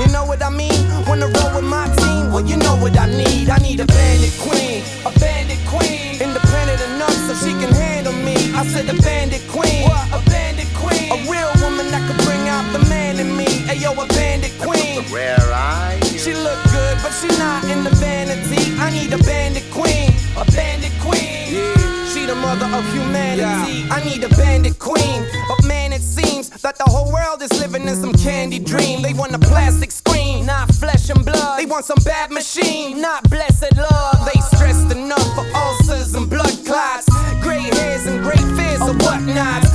You 0.00 0.08
know 0.12 0.24
what 0.24 0.42
I 0.42 0.50
mean? 0.50 0.78
Wanna 1.06 1.26
roll 1.26 1.54
with 1.54 1.64
my 1.64 1.86
team? 1.96 2.32
Well, 2.32 2.46
you 2.46 2.56
know 2.56 2.76
what 2.76 2.98
I 2.98 3.06
need. 3.06 3.50
I 3.50 3.58
need 3.58 3.80
a 3.80 3.86
bandit 3.86 4.34
queen, 4.40 4.82
a 5.04 5.10
bandit 5.18 5.58
queen, 5.66 6.20
independent 6.20 6.80
enough 6.94 7.14
so 7.26 7.34
she 7.34 7.52
can 7.58 7.72
handle 7.74 8.12
me. 8.12 8.34
I 8.54 8.66
said 8.66 8.88
a 8.88 8.94
bandit 9.02 9.42
queen, 9.48 9.84
what? 9.84 10.06
A 10.14 10.20
bandit 10.30 10.68
queen, 10.74 11.10
a 11.12 11.18
real 11.30 11.50
woman 11.62 11.90
that 11.90 12.02
could 12.06 12.21
out 12.52 12.70
the 12.72 12.84
man 12.90 13.18
in 13.18 13.34
me. 13.36 13.48
Ayo, 13.72 13.92
a 13.96 14.06
bandit 14.08 14.52
queen. 14.60 15.02
Where 15.10 15.40
are 15.40 15.94
you? 15.96 16.18
She 16.18 16.34
look 16.34 16.60
good, 16.76 16.96
but 17.02 17.12
she 17.18 17.28
not 17.40 17.64
in 17.64 17.82
the 17.82 17.94
vanity. 17.96 18.62
I 18.78 18.90
need 18.90 19.12
a 19.12 19.18
bandit 19.18 19.64
queen, 19.72 20.12
a 20.36 20.44
bandit 20.52 20.92
queen. 21.00 21.48
Yeah. 21.48 22.12
She 22.12 22.26
the 22.26 22.34
mother 22.34 22.68
of 22.78 22.84
humanity. 22.92 23.40
Yeah. 23.40 23.96
I 23.96 24.04
need 24.04 24.22
a 24.22 24.28
bandit 24.40 24.78
queen. 24.78 25.20
But 25.48 25.64
man, 25.64 25.92
it 25.92 26.02
seems 26.02 26.50
that 26.64 26.76
the 26.76 26.84
whole 26.84 27.10
world 27.10 27.40
is 27.40 27.52
living 27.58 27.88
in 27.88 27.96
some 27.96 28.12
candy 28.12 28.58
dream. 28.58 29.00
They 29.00 29.14
want 29.14 29.32
a 29.34 29.38
plastic 29.38 29.90
screen, 29.90 30.44
not 30.44 30.68
flesh 30.74 31.08
and 31.08 31.24
blood. 31.24 31.58
They 31.58 31.66
want 31.66 31.86
some 31.86 32.02
bad 32.04 32.30
machine, 32.30 33.00
not 33.00 33.30
blessed 33.30 33.74
love. 33.76 34.18
They 34.28 34.40
stressed 34.52 34.92
enough 34.92 35.28
for 35.36 35.46
ulcers 35.56 36.14
and 36.14 36.28
blood 36.28 36.56
clots, 36.66 37.08
gray 37.40 37.64
hairs 37.76 38.04
and 38.06 38.22
great 38.22 38.46
fears 38.56 38.82
or 38.82 38.96
whatnot. 39.04 39.71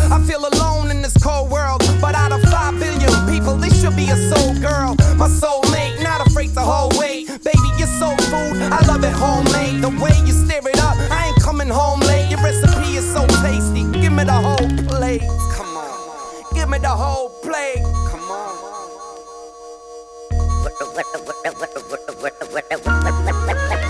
I 8.72 8.86
love 8.86 9.04
it 9.04 9.14
homemade. 9.14 9.82
The 9.82 9.90
way 9.90 10.12
you 10.26 10.34
stir 10.34 10.68
it 10.68 10.80
up, 10.80 10.98
I 11.12 11.28
ain't 11.28 11.42
coming 11.42 11.70
home 11.70 12.00
late. 12.02 12.30
Your 12.30 12.42
recipe 12.42 12.98
is 12.98 13.06
so 13.12 13.26
tasty. 13.42 13.84
Give 14.00 14.12
me 14.12 14.24
the 14.24 14.34
whole 14.34 14.70
plate. 14.88 15.22
Come 15.56 15.78
on. 15.78 16.44
Give 16.54 16.70
me 16.70 16.78
the 16.78 16.90
whole 16.90 17.30
plate. 17.42 17.82
Come 18.12 18.32
on. 18.32 18.58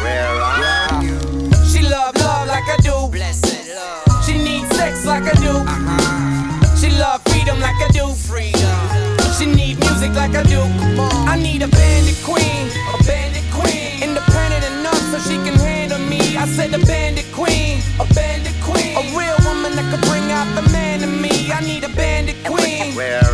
Where 0.03 0.27
are 0.41 1.03
you? 1.03 1.19
She 1.65 1.81
love 1.81 2.15
love 2.17 2.47
like 2.47 2.67
I 2.67 2.77
do. 2.81 3.07
Blessed 3.09 3.75
love. 3.75 4.25
She 4.25 4.37
needs 4.37 4.69
sex 4.75 5.05
like 5.05 5.23
I 5.23 5.33
do. 5.41 5.57
Uh-huh. 5.57 6.75
She 6.75 6.89
love 6.91 7.21
freedom 7.23 7.59
like 7.59 7.81
I 7.81 7.89
do. 7.91 8.13
Freedom. 8.13 8.77
She 9.37 9.45
need 9.45 9.79
music 9.79 10.13
like 10.13 10.35
I 10.35 10.43
do. 10.43 10.61
I 11.27 11.37
need 11.37 11.61
a 11.63 11.67
said 16.47 16.73
a 16.73 16.79
bandit 16.85 17.25
queen. 17.33 17.81
A 17.99 18.05
bandit 18.13 18.55
queen. 18.63 18.95
A 18.95 19.03
real 19.17 19.37
woman 19.43 19.75
that 19.75 19.87
could 19.91 20.03
bring 20.09 20.31
out 20.31 20.47
the 20.55 20.67
man 20.71 21.03
in 21.03 21.21
me. 21.21 21.51
I 21.51 21.59
need 21.61 21.83
a 21.83 21.89
bandit 21.89 22.37
queen. 22.45 22.95
Where 22.95 23.26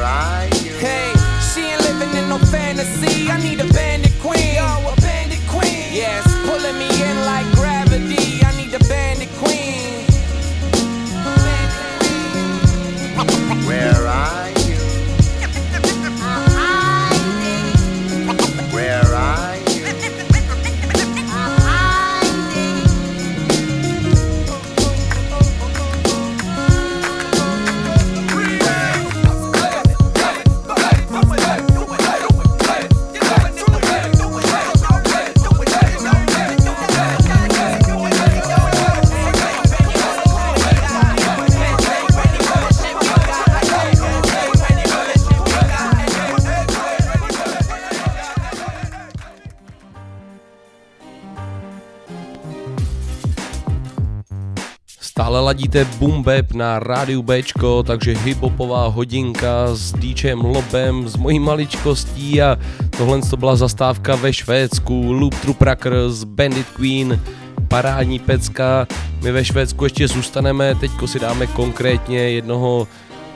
ladíte 55.53 55.85
Boom 55.85 56.23
Bap 56.23 56.51
na 56.51 56.79
rádiu 56.79 57.21
Bčko, 57.21 57.83
takže 57.83 58.17
hiphopová 58.17 58.87
hodinka 58.87 59.69
s 59.75 59.93
DJem 59.93 60.41
Lobem, 60.41 61.09
s 61.09 61.15
mojí 61.15 61.39
maličkostí 61.39 62.41
a 62.41 62.57
tohle 62.97 63.21
to 63.21 63.37
byla 63.37 63.55
zastávka 63.55 64.15
ve 64.15 64.33
Švédsku, 64.33 65.11
Loop 65.11 65.35
Truprackers, 65.35 66.23
Bandit 66.23 66.67
Queen, 66.69 67.21
parádní 67.67 68.19
pecka. 68.19 68.87
My 69.23 69.31
ve 69.31 69.45
Švédsku 69.45 69.83
ještě 69.83 70.07
zůstaneme, 70.07 70.75
teďko 70.75 71.07
si 71.07 71.19
dáme 71.19 71.47
konkrétně 71.47 72.19
jednoho 72.19 72.87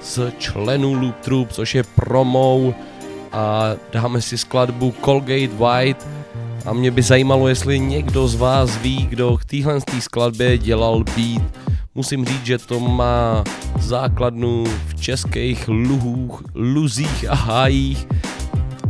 z 0.04 0.20
členů 0.38 0.94
Loop 0.94 1.16
Troop, 1.16 1.52
což 1.52 1.76
je 1.76 1.84
Promou 1.84 2.74
a 3.32 3.72
dáme 3.94 4.22
si 4.22 4.38
skladbu 4.38 4.94
Colgate 5.06 5.56
White 5.58 6.08
a 6.66 6.74
mě 6.74 6.92
by 6.92 7.02
zajímalo, 7.02 7.48
jestli 7.48 7.80
někdo 7.80 8.28
z 8.28 8.36
vás 8.36 8.78
ví, 8.78 9.08
kdo 9.10 9.38
k 9.38 9.46
téhle 9.46 9.80
skladbě 10.00 10.58
dělal 10.58 11.04
beat. 11.16 11.68
Musím 11.98 12.26
říct, 12.26 12.46
že 12.46 12.58
to 12.58 12.80
má 12.80 13.44
základnu 13.80 14.64
v 14.88 15.02
českých 15.02 15.68
luhůch, 15.68 16.44
luzích 16.56 17.30
a 17.30 17.36
hájích 17.36 18.08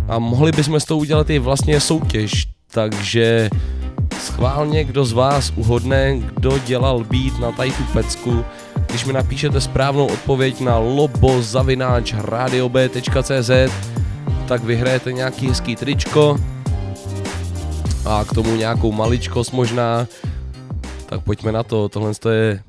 a 0.07 0.19
mohli 0.19 0.51
bychom 0.51 0.79
s 0.79 0.85
tou 0.85 0.97
udělat 0.99 1.29
i 1.29 1.39
vlastně 1.39 1.79
soutěž, 1.79 2.47
takže 2.71 3.49
schválně, 4.19 4.83
kdo 4.83 5.05
z 5.05 5.13
vás 5.13 5.53
uhodne, 5.55 6.19
kdo 6.35 6.59
dělal 6.59 7.03
beat 7.03 7.39
na 7.39 7.51
tady 7.51 7.71
tu 7.71 7.83
pecku, 7.93 8.45
když 8.87 9.05
mi 9.05 9.13
napíšete 9.13 9.61
správnou 9.61 10.05
odpověď 10.05 10.59
na 10.59 10.77
lobo-zavináč 10.77 12.13
radiob.cz 12.17 13.51
tak 14.47 14.63
vyhrajete 14.63 15.13
nějaký 15.13 15.47
hezký 15.47 15.75
tričko 15.75 16.37
a 18.05 18.25
k 18.25 18.33
tomu 18.33 18.55
nějakou 18.55 18.91
maličkost 18.91 19.53
možná. 19.53 20.07
Tak 21.05 21.21
pojďme 21.21 21.51
na 21.51 21.63
to, 21.63 21.89
tohle 21.89 22.11
je 22.31 22.66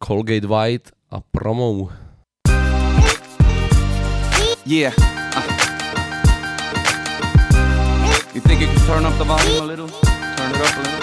Colgate 0.00 0.46
White 0.46 0.90
a 1.10 1.20
Promoe. 1.32 1.90
Yeah. 4.64 4.92
Uh. 4.98 5.42
You 8.34 8.40
think 8.40 8.60
you 8.60 8.66
can 8.66 8.76
turn 8.86 9.04
up 9.06 9.16
the 9.18 9.24
volume 9.24 9.62
a 9.62 9.66
little? 9.66 9.88
Turn 9.88 10.50
it 10.54 10.60
up 10.60 10.76
a 10.76 10.80
little. 10.80 10.98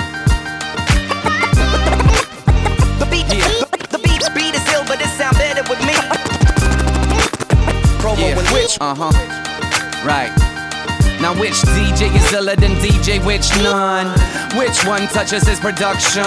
The 3.00 3.08
beat, 3.12 3.28
the, 3.28 3.38
the 3.90 4.00
beat, 4.00 4.22
beat 4.36 4.56
is 4.56 4.68
ill, 4.74 4.84
but 4.86 5.02
it 5.02 5.08
sound 5.18 5.38
better 5.38 5.64
with 5.70 5.82
me. 5.86 5.94
Promoe 8.00 8.20
Yeah. 8.20 8.40
and 8.40 8.48
which? 8.50 8.78
Uh 8.80 8.96
huh. 8.96 9.12
Right. 10.06 10.32
Now 11.26 11.34
which 11.40 11.60
DJ 11.74 12.16
is 12.16 12.34
iller 12.34 12.56
than 12.56 12.74
DJ 12.74 13.18
which 13.26 13.50
none? 13.64 14.06
Which 14.56 14.86
one 14.86 15.08
touches 15.08 15.42
his 15.48 15.60
production? 15.60 16.22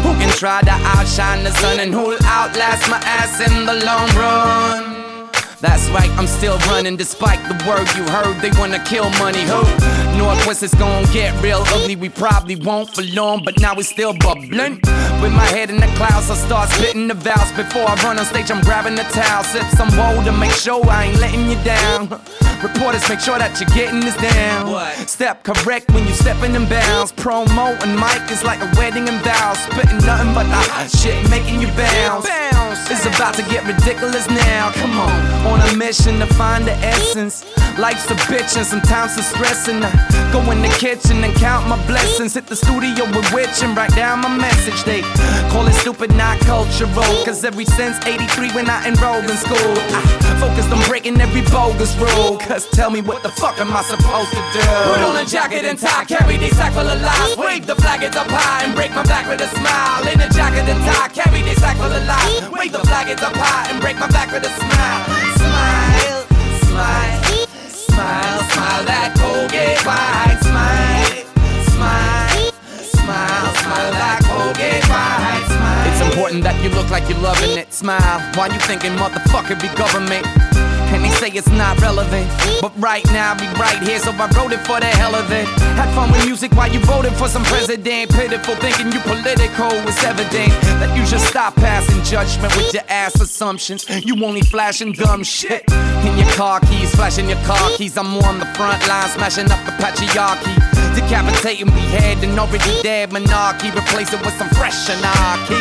Who 0.00 0.12
can 0.18 0.30
try 0.30 0.62
to 0.62 0.70
outshine 0.96 1.44
the 1.44 1.50
sun 1.50 1.78
and 1.78 1.92
who'll 1.92 2.16
outlast 2.24 2.88
my 2.88 2.96
ass 3.04 3.38
in 3.46 3.66
the 3.66 3.74
long 3.84 4.08
run? 4.16 5.04
That's 5.60 5.90
right, 5.90 6.10
I'm 6.18 6.26
still 6.26 6.56
running 6.70 6.96
despite 6.96 7.38
the 7.50 7.56
word 7.68 7.86
you 7.98 8.04
heard. 8.04 8.40
They 8.40 8.50
wanna 8.58 8.82
kill 8.84 9.10
money. 9.20 9.42
Who? 9.42 9.60
Northwest 10.16 10.62
is 10.62 10.74
gonna 10.74 11.06
get 11.12 11.38
real 11.42 11.62
ugly. 11.68 11.94
We 11.94 12.08
probably 12.08 12.56
won't 12.56 12.94
for 12.94 13.02
long, 13.02 13.42
but 13.44 13.60
now 13.60 13.74
it's 13.74 13.90
still 13.90 14.14
bubbling. 14.14 14.80
With 15.24 15.32
my 15.32 15.46
head 15.56 15.70
in 15.70 15.76
the 15.76 15.86
clouds, 15.96 16.28
I 16.28 16.34
start 16.34 16.68
spitting 16.68 17.08
the 17.08 17.14
vows. 17.14 17.50
Before 17.52 17.88
I 17.88 17.94
run 18.04 18.18
on 18.18 18.26
stage, 18.26 18.50
I'm 18.50 18.60
grabbing 18.60 18.94
the 18.94 19.04
towel. 19.04 19.42
Sip 19.42 19.64
some 19.72 19.88
woe 19.96 20.22
to 20.22 20.32
make 20.32 20.52
sure 20.52 20.84
I 20.84 21.04
ain't 21.04 21.18
letting 21.18 21.48
you 21.48 21.56
down. 21.64 22.10
Reporters 22.62 23.08
make 23.08 23.20
sure 23.20 23.38
that 23.38 23.56
you're 23.56 23.72
getting 23.72 24.00
this 24.00 24.16
down. 24.20 24.68
Step 25.08 25.42
correct 25.42 25.90
when 25.92 26.06
you 26.06 26.12
stepping 26.12 26.54
in 26.54 26.68
bounds. 26.68 27.10
Promoe 27.12 27.72
and 27.80 27.96
mic 27.96 28.20
is 28.30 28.44
like 28.44 28.60
a 28.60 28.68
wedding 28.76 29.08
and 29.08 29.16
vows. 29.24 29.56
Spitting 29.64 30.04
nothing 30.04 30.34
but 30.36 30.44
the 30.44 30.60
hot 30.60 30.92
shit, 30.92 31.16
making 31.30 31.60
you 31.60 31.68
bounce. 31.72 32.28
It's 32.90 33.06
about 33.06 33.34
to 33.36 33.42
get 33.48 33.64
ridiculous 33.64 34.28
now. 34.28 34.72
Come 34.72 34.92
on, 35.00 35.12
on 35.48 35.60
a 35.60 35.76
mission 35.76 36.20
to 36.20 36.26
find 36.26 36.66
the 36.66 36.76
essence. 36.84 37.44
Life's 37.78 38.08
a 38.10 38.14
bitch 38.30 38.56
and 38.56 38.66
sometimes 38.66 39.16
it's 39.16 39.28
stressing. 39.28 39.82
I 39.82 39.90
go 40.32 40.40
in 40.50 40.62
the 40.62 40.72
kitchen 40.78 41.24
and 41.24 41.34
count 41.36 41.66
my 41.68 41.76
blessings. 41.86 42.34
Hit 42.34 42.46
the 42.46 42.56
studio 42.56 43.04
with 43.12 43.32
Witch 43.32 43.62
and 43.62 43.76
write 43.76 43.94
down 43.94 44.20
my 44.20 44.36
message. 44.36 44.84
They 44.84 45.02
call 45.50 45.66
it 45.66 45.74
stupid, 45.74 46.10
not 46.16 46.38
cultural. 46.40 46.90
Cause 47.24 47.44
ever 47.44 47.64
since 47.64 47.96
83 48.04 48.50
when 48.52 48.68
I 48.68 48.86
enrolled 48.86 49.24
in 49.30 49.36
school, 49.36 49.74
I 50.26 50.36
focused 50.40 50.70
on 50.70 50.82
breaking 50.88 51.20
every 51.20 51.42
bogus 51.50 51.94
rule. 51.96 52.38
Cause 52.38 52.68
tell 52.70 52.90
me 52.90 53.00
what 53.00 53.22
the 53.22 53.30
fuck 53.30 53.58
am 53.58 53.72
I 53.72 53.82
supposed 53.82 54.30
to 54.30 54.42
do? 54.52 54.64
Put 54.90 55.00
on 55.06 55.16
a 55.16 55.24
jacket 55.24 55.64
and 55.64 55.78
tie, 55.78 56.04
carry 56.04 56.36
these 56.36 56.56
sack 56.56 56.72
full 56.72 56.86
of 56.86 57.00
lies. 57.00 57.36
Wave 57.36 57.66
the 57.66 57.76
flag, 57.76 58.02
it's 58.02 58.16
up 58.16 58.28
high 58.28 58.64
and 58.64 58.74
break 58.74 58.90
my 58.90 59.04
back 59.04 59.28
with 59.28 59.40
a 59.40 59.48
smile. 59.54 60.02
In 60.10 60.20
a 60.20 60.28
jacket 60.30 60.68
and 60.68 60.82
tie, 60.84 61.08
carry 61.08 61.42
these 61.42 61.58
sack 61.58 61.76
full 61.76 61.92
of 61.92 62.04
lies. 62.04 62.50
Wave 62.50 62.72
the 62.72 62.82
flag, 62.90 63.08
it's 63.08 63.22
up 63.22 63.36
high 63.36 63.70
and 63.70 63.80
break 63.80 63.96
my 63.98 64.08
back 64.08 64.32
with 64.32 64.44
a 64.44 64.52
smile. 64.58 65.04
Smile, 65.38 66.26
smile, 66.66 67.46
smile, 67.68 68.38
smile 68.50 68.84
that 68.90 69.14
Colgate 69.18 69.80
white. 69.86 70.38
Smile, 70.42 71.24
smile, 71.70 72.52
smile, 72.90 73.54
smile 73.54 73.92
that. 73.92 74.23
It's 75.96 76.02
important 76.02 76.42
that 76.42 76.60
you 76.60 76.70
look 76.70 76.90
like 76.90 77.08
you're 77.08 77.18
loving 77.20 77.56
it. 77.56 77.72
Smile. 77.72 78.18
Why 78.34 78.48
you 78.48 78.58
thinking 78.58 78.90
motherfucker 78.98 79.54
be 79.62 79.68
government? 79.78 80.53
And 80.94 81.02
they 81.04 81.10
say 81.10 81.28
it's 81.34 81.50
not 81.50 81.80
relevant. 81.80 82.30
But 82.62 82.72
right 82.78 83.04
now, 83.06 83.32
I 83.32 83.34
be 83.34 83.50
right 83.58 83.82
here, 83.82 83.98
so 83.98 84.12
I 84.12 84.30
wrote 84.38 84.52
it 84.52 84.62
for 84.62 84.78
the 84.78 84.86
hell 84.86 85.14
of 85.16 85.30
it. 85.32 85.46
Had 85.74 85.92
fun 85.92 86.12
with 86.12 86.24
music 86.24 86.52
while 86.52 86.70
you 86.70 86.78
voted 86.86 87.12
for 87.14 87.26
some 87.26 87.42
president. 87.42 88.12
Pitiful 88.12 88.54
thinking 88.56 88.92
you 88.92 89.00
political. 89.00 89.74
It's 89.90 90.04
evident 90.04 90.54
that 90.78 90.96
you 90.96 91.04
should 91.04 91.20
stop 91.20 91.56
passing 91.56 92.02
judgment 92.04 92.54
with 92.56 92.72
your 92.72 92.84
ass 92.88 93.20
assumptions. 93.20 93.84
You 94.06 94.24
only 94.24 94.42
flashing 94.42 94.92
dumb 94.92 95.24
shit. 95.24 95.64
In 96.06 96.16
your 96.16 96.30
car 96.32 96.60
keys, 96.60 96.94
flashing 96.94 97.28
your 97.28 97.42
car 97.42 97.70
keys. 97.76 97.98
I'm 97.98 98.14
on 98.22 98.38
the 98.38 98.46
front 98.54 98.86
line, 98.86 99.08
smashing 99.08 99.50
up 99.50 99.64
the 99.66 99.72
patriarchy. 99.82 100.54
Decapitating, 100.94 101.66
beheading, 101.74 102.38
already 102.38 102.82
dead 102.82 103.12
monarchy. 103.12 103.70
Replace 103.70 104.12
it 104.12 104.20
with 104.20 104.34
some 104.38 104.48
fresh 104.50 104.88
anarchy. 104.88 105.58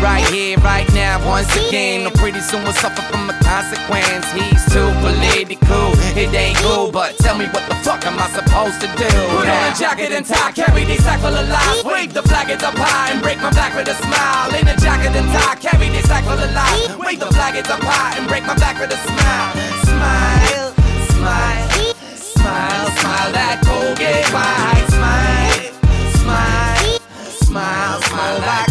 Right 0.00 0.24
here, 0.30 0.56
right 0.58 0.86
now, 0.94 1.18
once 1.26 1.50
again. 1.66 2.04
No, 2.04 2.10
pretty 2.10 2.40
soon 2.40 2.62
we'll 2.62 2.74
suffer 2.74 3.02
from 3.10 3.28
a 3.28 3.32
consequence. 3.48 4.28
He's 4.36 4.62
too 4.68 4.92
political, 5.00 5.96
it 6.12 6.28
ain't 6.36 6.58
cool. 6.60 6.92
But 6.92 7.16
tell 7.24 7.36
me 7.40 7.46
what 7.48 7.64
the 7.64 7.76
fuck 7.80 8.04
am 8.04 8.20
I 8.20 8.28
supposed 8.28 8.78
to 8.84 8.88
do? 9.00 9.08
Put 9.32 9.48
on 9.48 9.62
a 9.64 9.74
jacket 9.74 10.12
and 10.12 10.24
tie, 10.24 10.52
carry 10.52 10.84
these 10.84 11.02
sack 11.02 11.20
full 11.20 11.32
of 11.32 11.48
lies. 11.48 11.82
Wave 11.84 12.12
the 12.12 12.22
flag, 12.22 12.50
it's 12.50 12.62
up 12.62 12.76
high, 12.76 13.12
and 13.12 13.22
break 13.22 13.40
my 13.40 13.50
back 13.50 13.72
with 13.74 13.88
a 13.88 13.96
smile. 14.04 14.52
In 14.52 14.68
a 14.68 14.76
jacket 14.76 15.16
and 15.16 15.28
tie, 15.32 15.56
carry 15.56 15.88
these 15.88 16.04
sack 16.04 16.24
full 16.24 16.36
of 16.36 16.52
lies. 16.52 16.92
Wave 17.00 17.20
the 17.20 17.30
flag, 17.32 17.56
it's 17.56 17.70
up 17.70 17.80
high, 17.80 18.18
and 18.18 18.28
break 18.28 18.44
my 18.44 18.56
back 18.56 18.76
with 18.80 18.92
a 18.92 19.00
smile. 19.08 19.52
Smile, 19.88 20.68
smile, 21.16 21.94
smile, 22.14 22.86
smile 23.00 23.30
that 23.32 23.56
Colgate 23.64 24.28
white. 24.36 24.86
Smile, 24.92 25.72
smile, 26.20 27.00
smile, 27.40 28.00
smile 28.02 28.40
that 28.44 28.67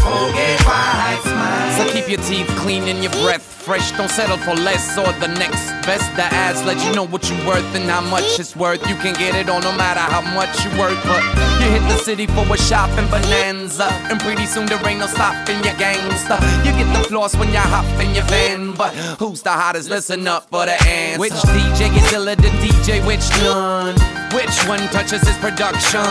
keep 2.07 2.17
your 2.17 2.27
teeth 2.27 2.47
clean 2.59 2.83
and 2.83 3.03
your 3.03 3.11
breath 3.23 3.41
fresh. 3.41 3.91
Don't 3.97 4.09
settle 4.09 4.37
for 4.37 4.53
less 4.55 4.97
or 4.97 5.11
the 5.19 5.27
next 5.27 5.67
best. 5.85 6.15
The 6.15 6.23
ads 6.23 6.63
let 6.63 6.77
you 6.85 6.93
know 6.95 7.05
what 7.05 7.29
you're 7.29 7.45
worth 7.45 7.75
and 7.75 7.89
how 7.89 8.01
much 8.01 8.39
it's 8.39 8.55
worth. 8.55 8.81
You 8.87 8.95
can 8.95 9.13
get 9.13 9.35
it 9.35 9.49
all 9.49 9.61
no 9.61 9.73
matter 9.75 9.99
how 9.99 10.21
much 10.33 10.53
you 10.63 10.71
work. 10.79 10.97
But 11.03 11.23
you 11.59 11.67
hit 11.71 11.83
the 11.91 11.97
city 11.97 12.27
for 12.27 12.45
a 12.47 12.57
shopping 12.57 13.07
bonanza. 13.09 13.89
And 14.09 14.19
pretty 14.19 14.45
soon 14.45 14.67
there 14.67 14.79
ain't 14.87 14.99
no 14.99 15.07
stopping 15.07 15.63
your 15.63 15.75
gangsta. 15.75 16.39
You 16.65 16.71
get 16.71 16.87
the 16.95 17.03
floss 17.09 17.35
when 17.35 17.49
you 17.49 17.59
hop 17.59 17.85
in 17.99 18.15
your 18.15 18.25
van. 18.25 18.73
But 18.73 18.93
who's 19.19 19.41
the 19.41 19.51
hottest? 19.51 19.89
Listen 19.89 20.27
up 20.27 20.49
for 20.49 20.65
the 20.65 20.77
answer. 20.87 21.19
Which 21.19 21.33
DJ 21.33 21.95
is 21.95 22.13
iller 22.13 22.35
than 22.35 22.53
DJ? 22.63 23.05
Which 23.05 23.27
none? 23.43 23.95
Which 24.31 24.55
one 24.67 24.79
touches 24.95 25.27
his 25.27 25.37
production? 25.39 26.07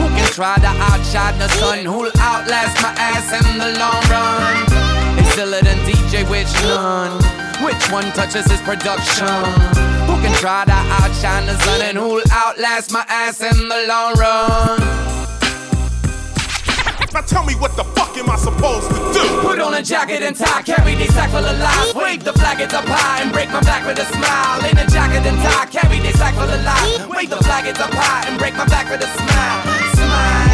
Who 0.00 0.06
can 0.16 0.28
try 0.32 0.56
to 0.56 0.72
outshine 0.88 1.38
the 1.38 1.48
sun? 1.48 1.84
Who'll 1.84 2.12
outlast 2.16 2.82
my 2.82 2.92
ass 2.96 3.28
in 3.36 3.58
the 3.58 3.78
long 3.78 4.02
run? 4.08 4.89
Iller 5.38 5.62
than 5.62 5.78
DJ, 5.86 6.28
which 6.28 6.52
none? 6.64 7.22
Which 7.64 7.90
one 7.90 8.04
touches 8.12 8.50
his 8.50 8.60
production? 8.62 9.26
Who 10.08 10.16
can 10.20 10.34
try 10.36 10.64
to 10.64 10.72
outshine 10.72 11.46
the 11.46 11.58
sun 11.60 11.82
and 11.82 11.96
who'll 11.98 12.22
outlast 12.32 12.92
my 12.92 13.04
ass 13.08 13.40
in 13.40 13.68
the 13.68 13.86
long 13.88 14.14
run? 14.14 14.80
Now 17.12 17.22
tell 17.22 17.44
me 17.44 17.54
what 17.54 17.74
the 17.76 17.84
fuck 17.96 18.16
am 18.16 18.30
I 18.30 18.36
supposed 18.36 18.88
to 18.88 18.96
do? 19.12 19.24
Put 19.42 19.60
on 19.60 19.74
a 19.74 19.82
jacket 19.82 20.22
and 20.22 20.36
tie, 20.36 20.62
carry 20.62 20.94
these 20.94 21.12
sack 21.12 21.30
full 21.30 21.44
of 21.44 21.58
lies. 21.58 21.94
Wave 21.94 22.22
the 22.22 22.32
flag, 22.32 22.60
it's 22.60 22.72
up 22.72 22.84
high, 22.86 23.22
and 23.22 23.32
break 23.32 23.50
my 23.50 23.60
back 23.60 23.84
with 23.86 23.98
a 23.98 24.06
smile. 24.06 24.64
In 24.70 24.78
a 24.78 24.86
jacket 24.86 25.26
and 25.26 25.38
tie, 25.42 25.66
carry 25.66 26.00
these 26.00 26.16
sack 26.18 26.34
full 26.34 26.48
of 26.48 26.62
lies. 26.64 27.06
Wave 27.08 27.30
the 27.30 27.36
flag, 27.38 27.66
it's 27.66 27.80
up 27.80 27.90
high, 27.92 28.28
and 28.28 28.38
break 28.38 28.54
my 28.54 28.66
back 28.66 28.88
with 28.88 29.02
a 29.02 29.10
smile. 29.10 29.62
Smile, 29.94 30.49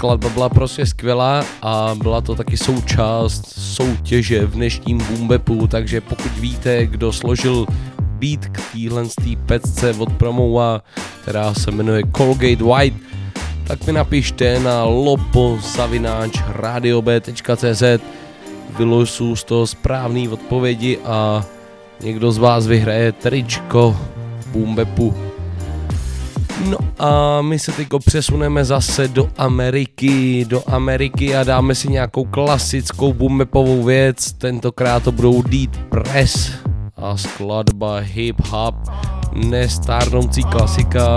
skladba 0.00 0.28
byla 0.28 0.48
prostě 0.48 0.86
skvělá 0.86 1.44
a 1.62 1.94
byla 2.02 2.20
to 2.20 2.34
taky 2.34 2.56
součást 2.56 3.46
soutěže 3.58 4.46
v 4.46 4.50
dnešním 4.50 4.98
Boombepu, 4.98 5.66
takže 5.66 6.00
pokud 6.00 6.38
víte, 6.38 6.86
kdo 6.86 7.12
složil 7.12 7.66
beat 8.00 8.46
k 8.46 8.60
téhle 8.72 9.04
pecce 9.46 9.94
od 9.98 10.12
Promova, 10.12 10.82
která 11.22 11.54
se 11.54 11.70
jmenuje 11.70 12.02
Colgate 12.16 12.64
White, 12.64 12.96
tak 13.66 13.86
mi 13.86 13.92
napište 13.92 14.60
na 14.60 14.84
lopo.radiob.cz 14.84 17.82
vylosu 18.78 19.36
z 19.36 19.44
toho 19.44 19.66
správný 19.66 20.28
odpovědi 20.28 20.98
a 21.04 21.44
někdo 22.02 22.32
z 22.32 22.38
vás 22.38 22.66
vyhraje 22.66 23.12
tričko 23.12 23.96
Boombepu. 24.46 25.29
No 26.68 26.78
a 26.98 27.42
my 27.42 27.58
se 27.58 27.72
teď 27.72 27.88
přesuneme 28.04 28.64
zase 28.64 29.08
do 29.08 29.28
Ameriky, 29.38 30.44
do 30.48 30.62
Ameriky 30.66 31.36
a 31.36 31.44
dáme 31.44 31.74
si 31.74 31.88
nějakou 31.88 32.24
klasickou 32.24 33.12
boomepovou 33.12 33.82
věc, 33.82 34.32
tentokrát 34.32 35.02
to 35.02 35.12
budou 35.12 35.42
Deep 35.42 35.76
Press 35.76 36.52
a 36.96 37.16
skladba 37.16 37.98
hip 37.98 38.40
hop, 38.46 38.74
nestárnoucí 39.34 40.42
klasika. 40.44 41.16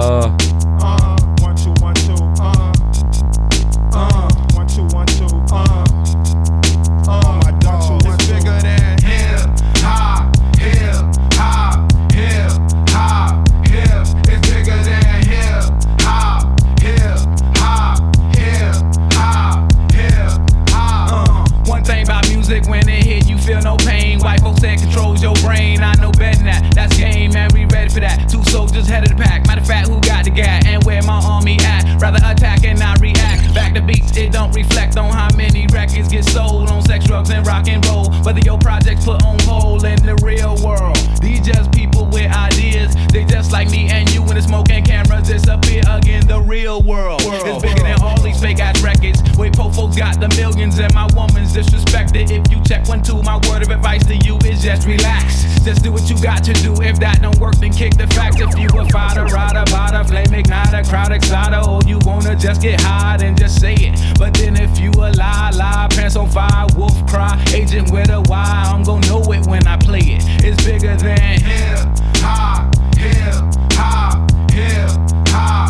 Just 54.76 54.88
relax. 54.88 55.44
Just 55.64 55.84
do 55.84 55.92
what 55.92 56.10
you 56.10 56.20
got 56.22 56.44
to 56.44 56.54
do. 56.54 56.74
If 56.82 57.00
that 57.00 57.22
don't 57.22 57.38
work, 57.40 57.56
then 57.56 57.72
kick 57.72 57.96
the 57.96 58.08
facts. 58.08 58.38
If 58.40 58.58
you 58.58 58.68
a 58.68 58.86
fighter, 58.90 59.26
rider, 59.26 59.64
bada, 59.72 60.06
flame 60.08 60.44
igniter, 60.44 60.88
crowd 60.90 61.12
exciter, 61.12 61.62
or 61.70 61.80
you 61.86 62.00
wanna 62.04 62.36
just 62.36 62.62
get 62.62 62.82
high, 62.82 63.18
then 63.18 63.36
just 63.36 63.60
say 63.60 63.76
it. 63.76 64.18
But 64.18 64.34
then 64.34 64.58
if 64.58 64.80
you 64.80 64.92
a 64.92 65.12
lie, 65.14 65.52
lie, 65.56 65.88
pants 65.92 66.16
on 66.16 66.30
fire, 66.30 66.68
wolf 66.76 66.96
cry, 67.08 67.42
agent 67.54 67.92
with 67.92 68.10
a 68.10 68.22
why, 68.22 68.72
I'm 68.74 68.84
gonna 68.84 69.08
know 69.08 69.22
it 69.32 69.46
when 69.48 69.66
I 69.68 69.78
play 69.78 70.18
it. 70.18 70.24
It's 70.44 70.64
bigger 70.64 70.96
than 70.96 71.40
hip 71.40 71.88
hop, 72.18 72.76
hip 72.98 73.36
hop, 73.74 74.32
hip 74.52 74.90
hop, 75.30 75.63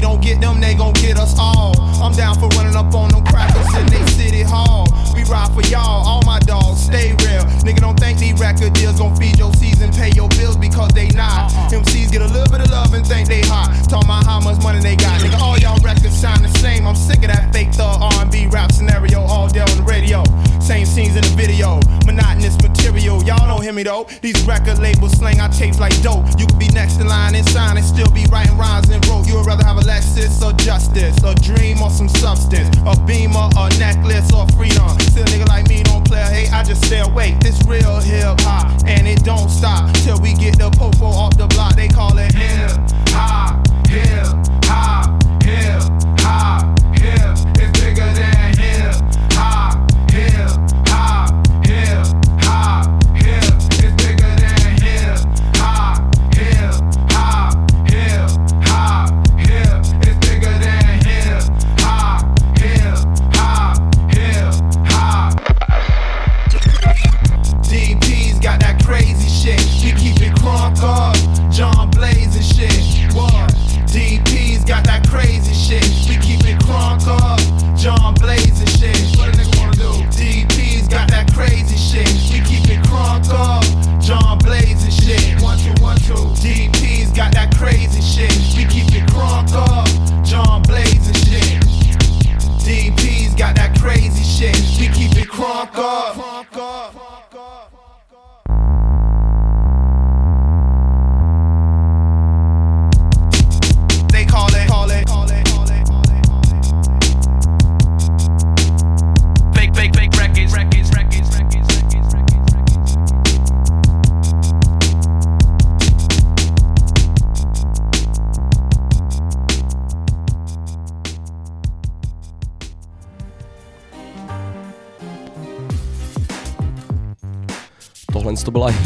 don't 0.00 0.22
get 0.22 0.40
them, 0.40 0.60
they 0.60 0.74
gon' 0.74 0.94
get 0.94 1.18
us 1.18 1.34
all. 1.38 1.78
I'm 2.02 2.12
down 2.12 2.38
for 2.38 2.48
running 2.56 2.76
up 2.76 2.94
on 2.94 3.10
them 3.10 3.24
crackers 3.24 3.74
in 3.76 3.86
they 3.86 4.06
city 4.10 4.42
hall. 4.42 4.86
Ride 5.30 5.54
for 5.54 5.62
y'all, 5.70 6.02
all 6.08 6.22
my 6.26 6.40
dogs, 6.40 6.82
stay 6.82 7.14
real. 7.22 7.46
Nigga, 7.62 7.78
don't 7.78 7.98
think 7.98 8.18
these 8.18 8.34
record 8.40 8.72
deals 8.72 8.98
gon' 8.98 9.14
feed 9.14 9.38
your 9.38 9.54
season, 9.54 9.92
pay 9.92 10.10
your 10.16 10.28
bills 10.30 10.56
because 10.56 10.90
they 10.90 11.06
not. 11.10 11.54
Uh-uh. 11.54 11.70
MCs 11.70 12.10
get 12.10 12.20
a 12.20 12.26
little 12.26 12.50
bit 12.50 12.60
of 12.66 12.70
love 12.70 12.92
and 12.94 13.06
think 13.06 13.28
they 13.28 13.40
hot. 13.42 13.70
Talk 13.88 14.02
about 14.04 14.26
how 14.26 14.40
much 14.40 14.60
money 14.60 14.80
they 14.80 14.96
got. 14.96 15.20
Nigga, 15.20 15.38
all 15.38 15.56
y'all 15.56 15.78
records 15.84 16.18
sound 16.18 16.44
the 16.44 16.48
same. 16.58 16.84
I'm 16.84 16.96
sick 16.96 17.18
of 17.18 17.30
that 17.30 17.52
fake 17.52 17.72
thug 17.74 18.02
R&B 18.18 18.48
rap 18.48 18.72
scenario 18.72 19.20
all 19.20 19.46
day 19.46 19.60
on 19.60 19.76
the 19.76 19.84
radio. 19.84 20.24
Same 20.58 20.84
scenes 20.84 21.14
in 21.14 21.22
the 21.22 21.34
video, 21.38 21.78
monotonous 22.06 22.58
material. 22.60 23.22
Y'all 23.22 23.46
don't 23.46 23.62
hear 23.62 23.72
me 23.72 23.84
though. 23.84 24.08
These 24.22 24.42
record 24.46 24.78
labels 24.78 25.12
slang 25.12 25.40
our 25.40 25.48
tapes 25.48 25.78
like 25.78 25.94
dope. 26.02 26.26
You 26.38 26.46
could 26.46 26.58
be 26.58 26.68
next 26.68 26.98
in 26.98 27.06
line 27.06 27.36
and 27.36 27.48
sign 27.48 27.76
and 27.76 27.86
still 27.86 28.10
be 28.10 28.24
writing 28.30 28.56
rhymes 28.58 28.90
and 28.90 29.04
wrote. 29.06 29.28
You 29.28 29.36
would 29.36 29.46
rather 29.46 29.64
have 29.64 29.78
a 29.78 29.82
Lexus 29.82 30.42
or 30.42 30.52
justice, 30.58 31.16
a 31.22 31.34
dream 31.36 31.82
or 31.82 31.90
some 31.90 32.08
substance, 32.08 32.74
a 32.86 32.98
beamer, 33.06 33.48
a 33.56 33.70
necklace 33.78 34.32
or 34.32 34.46
freedom. 34.58 34.90
Still, 35.20 35.38
nigga 35.38 35.48
like 35.48 35.68
me 35.68 35.82
don't 35.82 36.02
play. 36.02 36.48
I 36.50 36.62
just 36.62 36.82
stay 36.86 37.00
awake. 37.00 37.40
This 37.40 37.60
real 37.66 38.00
hip 38.00 38.40
hop, 38.40 38.70
and 38.86 39.06
it 39.06 39.22
don't 39.22 39.50
stop 39.50 39.92
till 39.96 40.18
we 40.18 40.32
get 40.32 40.58
the 40.58 40.70
popo 40.70 41.04
off 41.04 41.36
the 41.36 41.46
block. 41.46 41.76
They 41.76 41.88
call 41.88 42.16
it 42.16 42.32
hip 42.32 42.70
hop, 43.08 43.66
hip 43.86 44.24
hop, 44.64 45.22
hip 45.42 45.79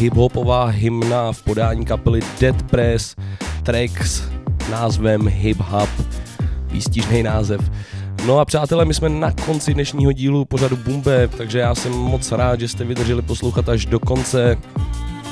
hip-hopová 0.04 0.66
hymna 0.66 1.32
v 1.32 1.42
podání 1.42 1.84
kapely 1.84 2.20
Dead 2.40 2.62
Press, 2.62 3.16
track 3.62 4.06
s 4.06 4.22
názvem 4.70 5.28
Hip 5.28 5.60
Hop, 5.60 5.88
výstižný 6.66 7.22
název. 7.22 7.70
No 8.26 8.38
a 8.38 8.44
přátelé, 8.44 8.84
my 8.84 8.94
jsme 8.94 9.08
na 9.08 9.32
konci 9.32 9.74
dnešního 9.74 10.12
dílu 10.12 10.44
pořadu 10.44 10.76
Bumbe, 10.76 11.28
takže 11.28 11.58
já 11.58 11.74
jsem 11.74 11.92
moc 11.92 12.32
rád, 12.32 12.60
že 12.60 12.68
jste 12.68 12.84
vydrželi 12.84 13.22
poslouchat 13.22 13.68
až 13.68 13.86
do 13.86 14.00
konce. 14.00 14.56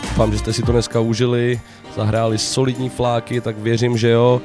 Doufám, 0.03 0.33
že 0.33 0.39
jste 0.39 0.53
si 0.53 0.63
to 0.63 0.73
dneska 0.73 1.01
užili, 1.01 1.61
zahráli 1.97 2.39
solidní 2.39 2.89
fláky, 2.89 3.41
tak 3.41 3.59
věřím, 3.59 3.99
že 3.99 4.11
jo. 4.11 4.41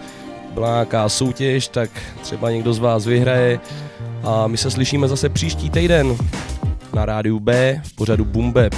Byla 0.54 0.72
nějaká 0.72 1.10
soutěž, 1.10 1.68
tak 1.68 1.90
třeba 2.22 2.52
někdo 2.52 2.74
z 2.74 2.80
vás 2.80 3.06
vyhraje. 3.06 3.60
A 4.24 4.48
my 4.48 4.58
se 4.58 4.72
slyšíme 4.72 5.08
zase 5.08 5.30
příští 5.30 5.70
týden 5.70 6.18
na 6.94 7.06
rádiu 7.06 7.40
B 7.40 7.82
v 7.84 7.96
pořadu 7.96 8.26
Bumbeb. 8.26 8.76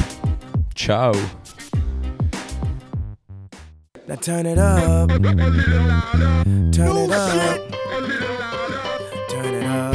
Ciao. 0.76 1.39
Now 4.10 4.16
turn 4.16 4.48
it 4.48 4.58
up. 4.58 5.10
Turn 5.10 5.22
it 5.22 5.38
up. 5.38 5.54
Turn 9.30 9.54
it 9.54 9.68
up. 9.68 9.94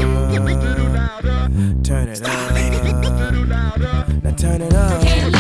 Turn 1.83 1.99
it 2.09 2.23
up. 2.23 2.55
Now 4.23 4.31
turn 4.37 4.63
it 4.63 4.73
up. 4.73 5.03
Can't 5.03 5.33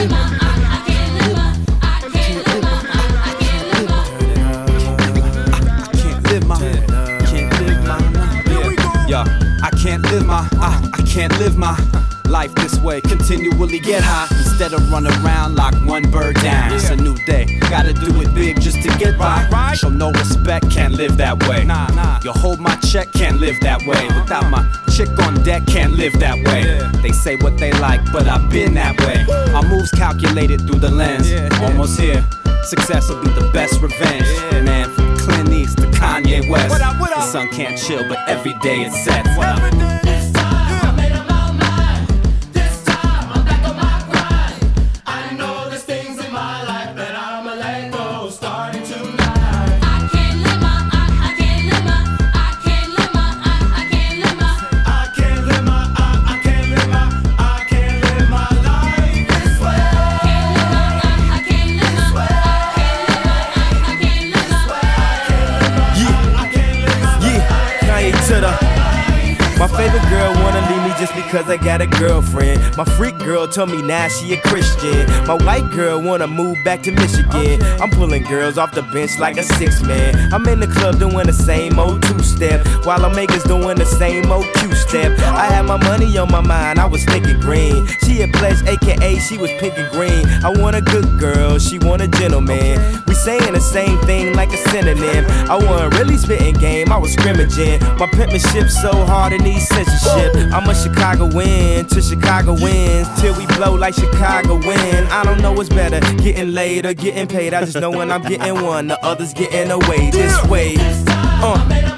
live 10.02 10.26
my. 10.26 10.48
I 10.52 10.90
I, 10.92 11.02
can't 11.06 11.38
live 11.38 11.56
my 11.56 11.93
way. 12.84 13.00
Continually 13.00 13.80
get 13.80 14.02
high 14.04 14.28
instead 14.30 14.72
of 14.72 14.92
run 14.92 15.06
around 15.06 15.56
like 15.56 15.74
one 15.86 16.08
bird 16.10 16.36
down. 16.36 16.72
It's 16.72 16.90
a 16.90 16.96
new 16.96 17.16
day, 17.24 17.46
gotta 17.70 17.92
do 17.92 18.20
it 18.20 18.34
big 18.34 18.60
just 18.60 18.82
to 18.82 18.88
get 18.98 19.18
by. 19.18 19.74
Show 19.74 19.88
no 19.88 20.12
respect, 20.12 20.70
can't 20.70 20.94
live 20.94 21.16
that 21.16 21.48
way. 21.48 21.64
Nah, 21.64 21.88
nah. 21.88 22.20
You 22.22 22.32
hold 22.32 22.60
my 22.60 22.76
check, 22.76 23.10
can't 23.12 23.40
live 23.40 23.58
that 23.60 23.80
way. 23.86 24.06
Without 24.20 24.50
my 24.50 24.62
chick 24.94 25.08
on 25.20 25.42
deck, 25.42 25.66
can't 25.66 25.94
live 25.94 26.12
that 26.20 26.36
way. 26.46 26.62
They 27.02 27.12
say 27.12 27.36
what 27.36 27.56
they 27.58 27.72
like, 27.72 28.00
but 28.12 28.28
I've 28.28 28.50
been 28.50 28.74
that 28.74 29.00
way. 29.00 29.24
Our 29.54 29.62
moves 29.62 29.90
calculated 29.90 30.60
through 30.66 30.80
the 30.80 30.90
lens, 30.90 31.32
almost 31.60 31.98
here. 31.98 32.24
Success 32.62 33.08
will 33.08 33.22
be 33.22 33.30
the 33.30 33.50
best 33.52 33.80
revenge. 33.80 34.28
Man, 34.64 34.88
from 34.90 35.16
Clint 35.18 35.50
East 35.50 35.78
to 35.78 35.86
Kanye 35.88 36.48
West. 36.48 36.78
The 36.78 37.20
sun 37.22 37.48
can't 37.50 37.78
chill, 37.78 38.06
but 38.08 38.18
every 38.28 38.54
day 38.60 38.82
it 38.82 38.92
sets. 38.92 39.28
I 39.28 40.03
cause 71.34 71.50
I 71.50 71.56
got 71.56 71.80
a 71.80 71.86
girlfriend. 71.88 72.76
My 72.76 72.84
freak 72.84 73.18
girl 73.18 73.48
told 73.48 73.70
me 73.70 73.82
now 73.82 74.06
she 74.06 74.34
a 74.34 74.40
Christian. 74.42 75.04
My 75.26 75.34
white 75.34 75.68
girl 75.72 76.00
wanna 76.00 76.28
move 76.28 76.56
back 76.64 76.80
to 76.84 76.92
Michigan. 76.92 77.60
I'm 77.82 77.90
pulling 77.90 78.22
girls 78.22 78.56
off 78.56 78.70
the 78.72 78.82
bench 78.82 79.18
like 79.18 79.36
a 79.36 79.42
six 79.42 79.82
man. 79.82 80.32
I'm 80.32 80.46
in 80.46 80.60
the 80.60 80.68
club 80.68 81.00
doing 81.00 81.26
the 81.26 81.32
same 81.32 81.76
old 81.80 82.04
two 82.04 82.20
step. 82.22 82.64
While 82.84 83.04
I'm 83.04 83.16
makers 83.16 83.42
doing 83.42 83.76
the 83.76 83.84
same 83.84 84.30
old 84.30 84.46
Q 84.54 84.72
step. 84.76 85.18
I 85.18 85.46
had 85.46 85.62
my 85.62 85.76
money 85.76 86.16
on 86.18 86.30
my 86.30 86.40
mind, 86.40 86.78
I 86.78 86.86
was 86.86 87.04
thinking 87.04 87.40
green. 87.40 87.84
She 88.14 88.24
pledge, 88.28 88.62
aka 88.68 89.18
she 89.18 89.36
was 89.38 89.50
pink 89.58 89.76
and 89.76 89.90
green. 89.90 90.24
I 90.44 90.50
want 90.62 90.76
a 90.76 90.80
good 90.80 91.18
girl, 91.18 91.58
she 91.58 91.80
want 91.80 92.00
a 92.00 92.06
gentleman. 92.06 92.78
We 93.08 93.14
saying 93.14 93.52
the 93.52 93.60
same 93.60 93.98
thing 94.02 94.34
like 94.34 94.52
a 94.52 94.56
synonym. 94.70 95.24
I 95.50 95.56
wasn't 95.56 95.98
really 95.98 96.16
spitting 96.16 96.54
game, 96.54 96.92
I 96.92 96.96
was 96.96 97.12
scrimmaging. 97.12 97.80
My 97.98 98.06
penmanship 98.06 98.70
so 98.70 98.92
hard 99.04 99.32
it 99.32 99.40
needs 99.42 99.66
censorship. 99.66 100.32
I'm 100.52 100.68
a 100.68 100.74
Chicago 100.76 101.26
win 101.34 101.86
to 101.86 102.00
Chicago 102.00 102.52
wins 102.52 103.08
till 103.20 103.36
we 103.36 103.46
blow 103.56 103.74
like 103.74 103.94
Chicago 103.94 104.58
win. 104.58 105.06
I 105.08 105.24
don't 105.24 105.40
know 105.40 105.52
what's 105.52 105.68
better, 105.68 105.98
getting 106.22 106.52
laid 106.52 106.86
or 106.86 106.94
getting 106.94 107.26
paid. 107.26 107.52
I 107.52 107.64
just 107.64 107.80
know 107.80 107.90
when 107.90 108.12
I'm 108.12 108.22
getting 108.22 108.62
one, 108.62 108.86
the 108.86 109.04
others 109.04 109.34
getting 109.34 109.72
away 109.72 110.10
this 110.10 110.40
way. 110.46 110.76
Uh. 110.78 111.93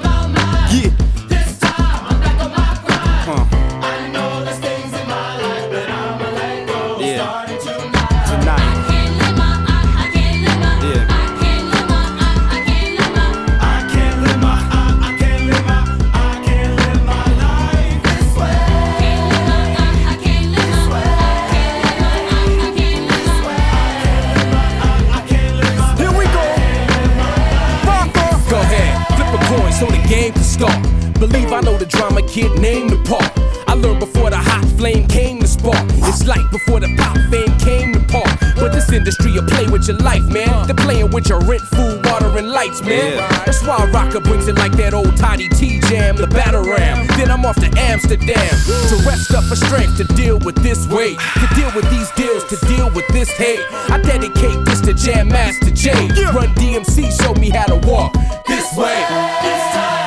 With 41.17 41.29
your 41.29 41.39
rent, 41.39 41.63
food, 41.63 42.05
water, 42.05 42.37
and 42.37 42.51
lights, 42.51 42.83
man. 42.83 43.17
That's 43.43 43.63
why 43.65 43.89
Rocker 43.89 44.19
brings 44.19 44.47
it 44.47 44.55
like 44.55 44.73
that 44.73 44.93
old 44.93 45.17
Toddy 45.17 45.49
Tee 45.49 45.79
jam, 45.89 46.15
the 46.15 46.27
Batterram. 46.27 47.07
Then 47.17 47.31
I'm 47.31 47.43
off 47.43 47.55
to 47.55 47.67
Amsterdam 47.75 48.53
to 48.89 48.95
rest 49.03 49.33
up 49.33 49.43
for 49.45 49.55
strength 49.55 49.97
to 49.97 50.03
deal 50.13 50.37
with 50.37 50.53
this 50.61 50.85
weight, 50.85 51.17
to 51.17 51.55
deal 51.55 51.71
with 51.73 51.89
these 51.89 52.11
deals, 52.11 52.43
to 52.53 52.65
deal 52.67 52.91
with 52.91 53.07
this 53.07 53.31
hate. 53.31 53.65
I 53.89 53.99
dedicate 53.99 54.63
this 54.65 54.79
to 54.81 54.93
Jam 54.93 55.29
Master 55.29 55.71
Jay. 55.71 56.07
Run 56.35 56.53
DMC, 56.53 57.09
show 57.19 57.33
me 57.33 57.49
how 57.49 57.65
to 57.65 57.87
walk 57.87 58.13
this 58.45 58.77
way. 58.77 58.93
This 59.41 59.73
time 59.73 60.06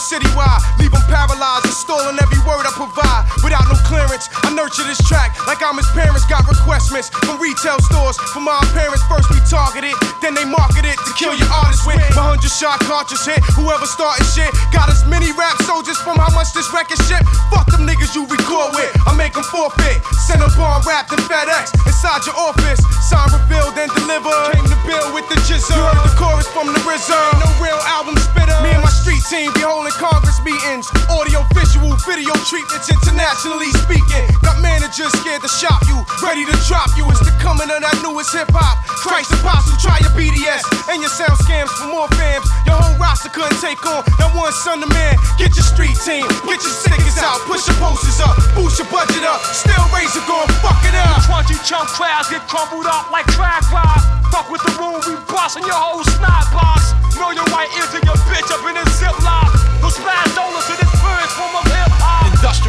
citywide. 0.00 0.60
Leave 0.80 0.90
them 0.90 1.04
paralyzed, 1.06 1.66
installing 1.68 2.16
every 2.16 2.40
word 2.48 2.64
I 2.64 2.72
provide. 2.72 3.28
Without 3.44 3.68
no 3.68 3.76
clearance, 3.84 4.32
I 4.42 4.52
nurture 4.52 4.84
this 4.84 5.00
track 5.04 5.36
like 5.46 5.60
I'm 5.60 5.76
his 5.76 5.88
parents. 5.92 6.24
Got 6.26 6.48
requestments 6.48 7.12
from 7.24 7.36
retail 7.40 7.78
stores. 7.84 8.16
For 8.32 8.40
my 8.40 8.58
parents, 8.72 9.04
first 9.06 9.28
we 9.30 9.38
target 9.48 9.84
it, 9.84 9.96
then 10.24 10.32
they 10.34 10.44
market 10.44 10.88
it 10.88 10.96
to 10.96 11.10
kill 11.16 11.36
your 11.36 11.50
artist 11.52 11.84
with. 11.86 12.00
My 12.16 12.34
hundred 12.34 12.52
shot 12.52 12.80
cartridge 12.88 13.22
hit, 13.24 13.40
whoever 13.56 13.84
started 13.84 14.24
shit. 14.32 14.50
Got 14.72 14.88
as 14.88 15.04
many 15.06 15.32
rap 15.36 15.60
soldiers 15.68 16.00
from 16.00 16.16
how 16.16 16.32
much 16.32 16.52
this 16.56 16.68
record 16.72 17.00
ship. 17.04 17.22
Fuck 17.52 17.68
them 17.68 17.84
niggas 17.84 18.16
you 18.16 18.24
record 18.26 18.72
with, 18.74 18.90
I 19.06 19.12
make 19.16 19.36
them 19.36 19.46
forfeit. 19.46 20.00
Send 20.24 20.40
a 20.40 20.50
bar 20.56 20.80
wrapped 20.86 21.12
in 21.12 21.20
FedEx 21.28 21.76
inside 21.86 22.24
your 22.24 22.36
office. 22.36 22.80
Sign 23.04 23.28
revealed 23.32 23.76
and 23.76 23.90
delivered. 23.92 24.56
Came 24.56 24.66
to 24.66 24.80
bill 24.86 25.12
with 25.12 25.28
the 25.28 25.36
jizzle. 25.46 25.76
You 25.76 25.82
heard 25.84 26.02
the 26.02 26.14
chorus 26.16 26.48
from 26.50 26.72
the. 26.72 26.80
Ain't 26.90 27.38
no 27.38 27.50
real 27.62 27.80
album 27.86 28.14
spitter. 28.18 28.54
Me 28.62 28.70
and 28.70 28.82
my 28.82 28.90
street 28.90 29.22
team 29.30 29.52
be 29.54 29.62
holding 29.62 29.89
treatments, 32.46 32.90
internationally 32.90 33.70
speaking. 33.82 34.24
Got 34.44 34.60
managers 34.60 35.12
scared 35.20 35.42
to 35.42 35.50
shop 35.50 35.80
you, 35.88 35.96
ready 36.22 36.44
to 36.44 36.56
drop 36.68 36.90
you. 36.94 37.08
It's 37.10 37.24
the 37.24 37.34
coming 37.40 37.70
of 37.70 37.80
that 37.80 37.96
newest 38.04 38.34
hip 38.34 38.50
hop. 38.52 38.76
Christ 39.00 39.32
apostle, 39.34 39.74
try 39.80 39.98
your 40.04 40.12
BDS 40.14 40.62
and 40.92 41.00
your 41.00 41.10
sound 41.10 41.36
scams 41.46 41.72
for 41.74 41.88
more 41.88 42.06
fams. 42.20 42.46
Your 42.68 42.76
whole 42.76 42.96
roster 43.00 43.32
couldn't 43.32 43.58
take 43.58 43.80
on 43.86 44.04
that 44.20 44.30
one 44.36 44.52
son 44.52 44.82
of 44.82 44.90
man. 44.92 45.16
Get 45.40 45.56
your 45.56 45.66
street 45.66 45.96
team, 46.04 46.26
get 46.44 46.60
your 46.60 46.74
stickers 46.74 47.18
out, 47.18 47.40
push 47.48 47.64
your 47.66 47.78
posters 47.80 48.20
up, 48.20 48.36
boost 48.52 48.78
your 48.78 48.88
budget 48.92 49.24
up. 49.24 49.40
Still 49.50 49.82
razor 49.90 50.22
going 50.28 50.50
fuck 50.60 50.80
it 50.84 50.94
up. 50.94 51.24
Crunchy 51.24 51.56
chunk 51.64 51.88
crowds 51.90 52.28
get 52.28 52.44
crumbled 52.46 52.86
up 52.86 53.10
like 53.10 53.26
crack 53.34 53.64
rock. 53.72 54.02
Fuck 54.30 54.52
with 54.52 54.62
the 54.62 54.72
rule, 54.78 55.00
we 55.08 55.18
bustin' 55.26 55.66
your 55.66 55.74
whole 55.74 56.04
snot 56.04 56.46
box. 56.54 56.94
Know 57.18 57.32
your 57.32 57.44
white 57.50 57.68
ear 57.76 57.86
to 57.90 57.98
your 58.06 58.16
bitch 58.30 58.48
up 58.48 58.62
in 58.64 58.76
a 58.78 58.84
ziplock. 58.96 59.50
Who 59.82 59.90
smash 59.90 60.30
donuts 60.36 60.68
to 60.70 60.74
this 60.78 60.89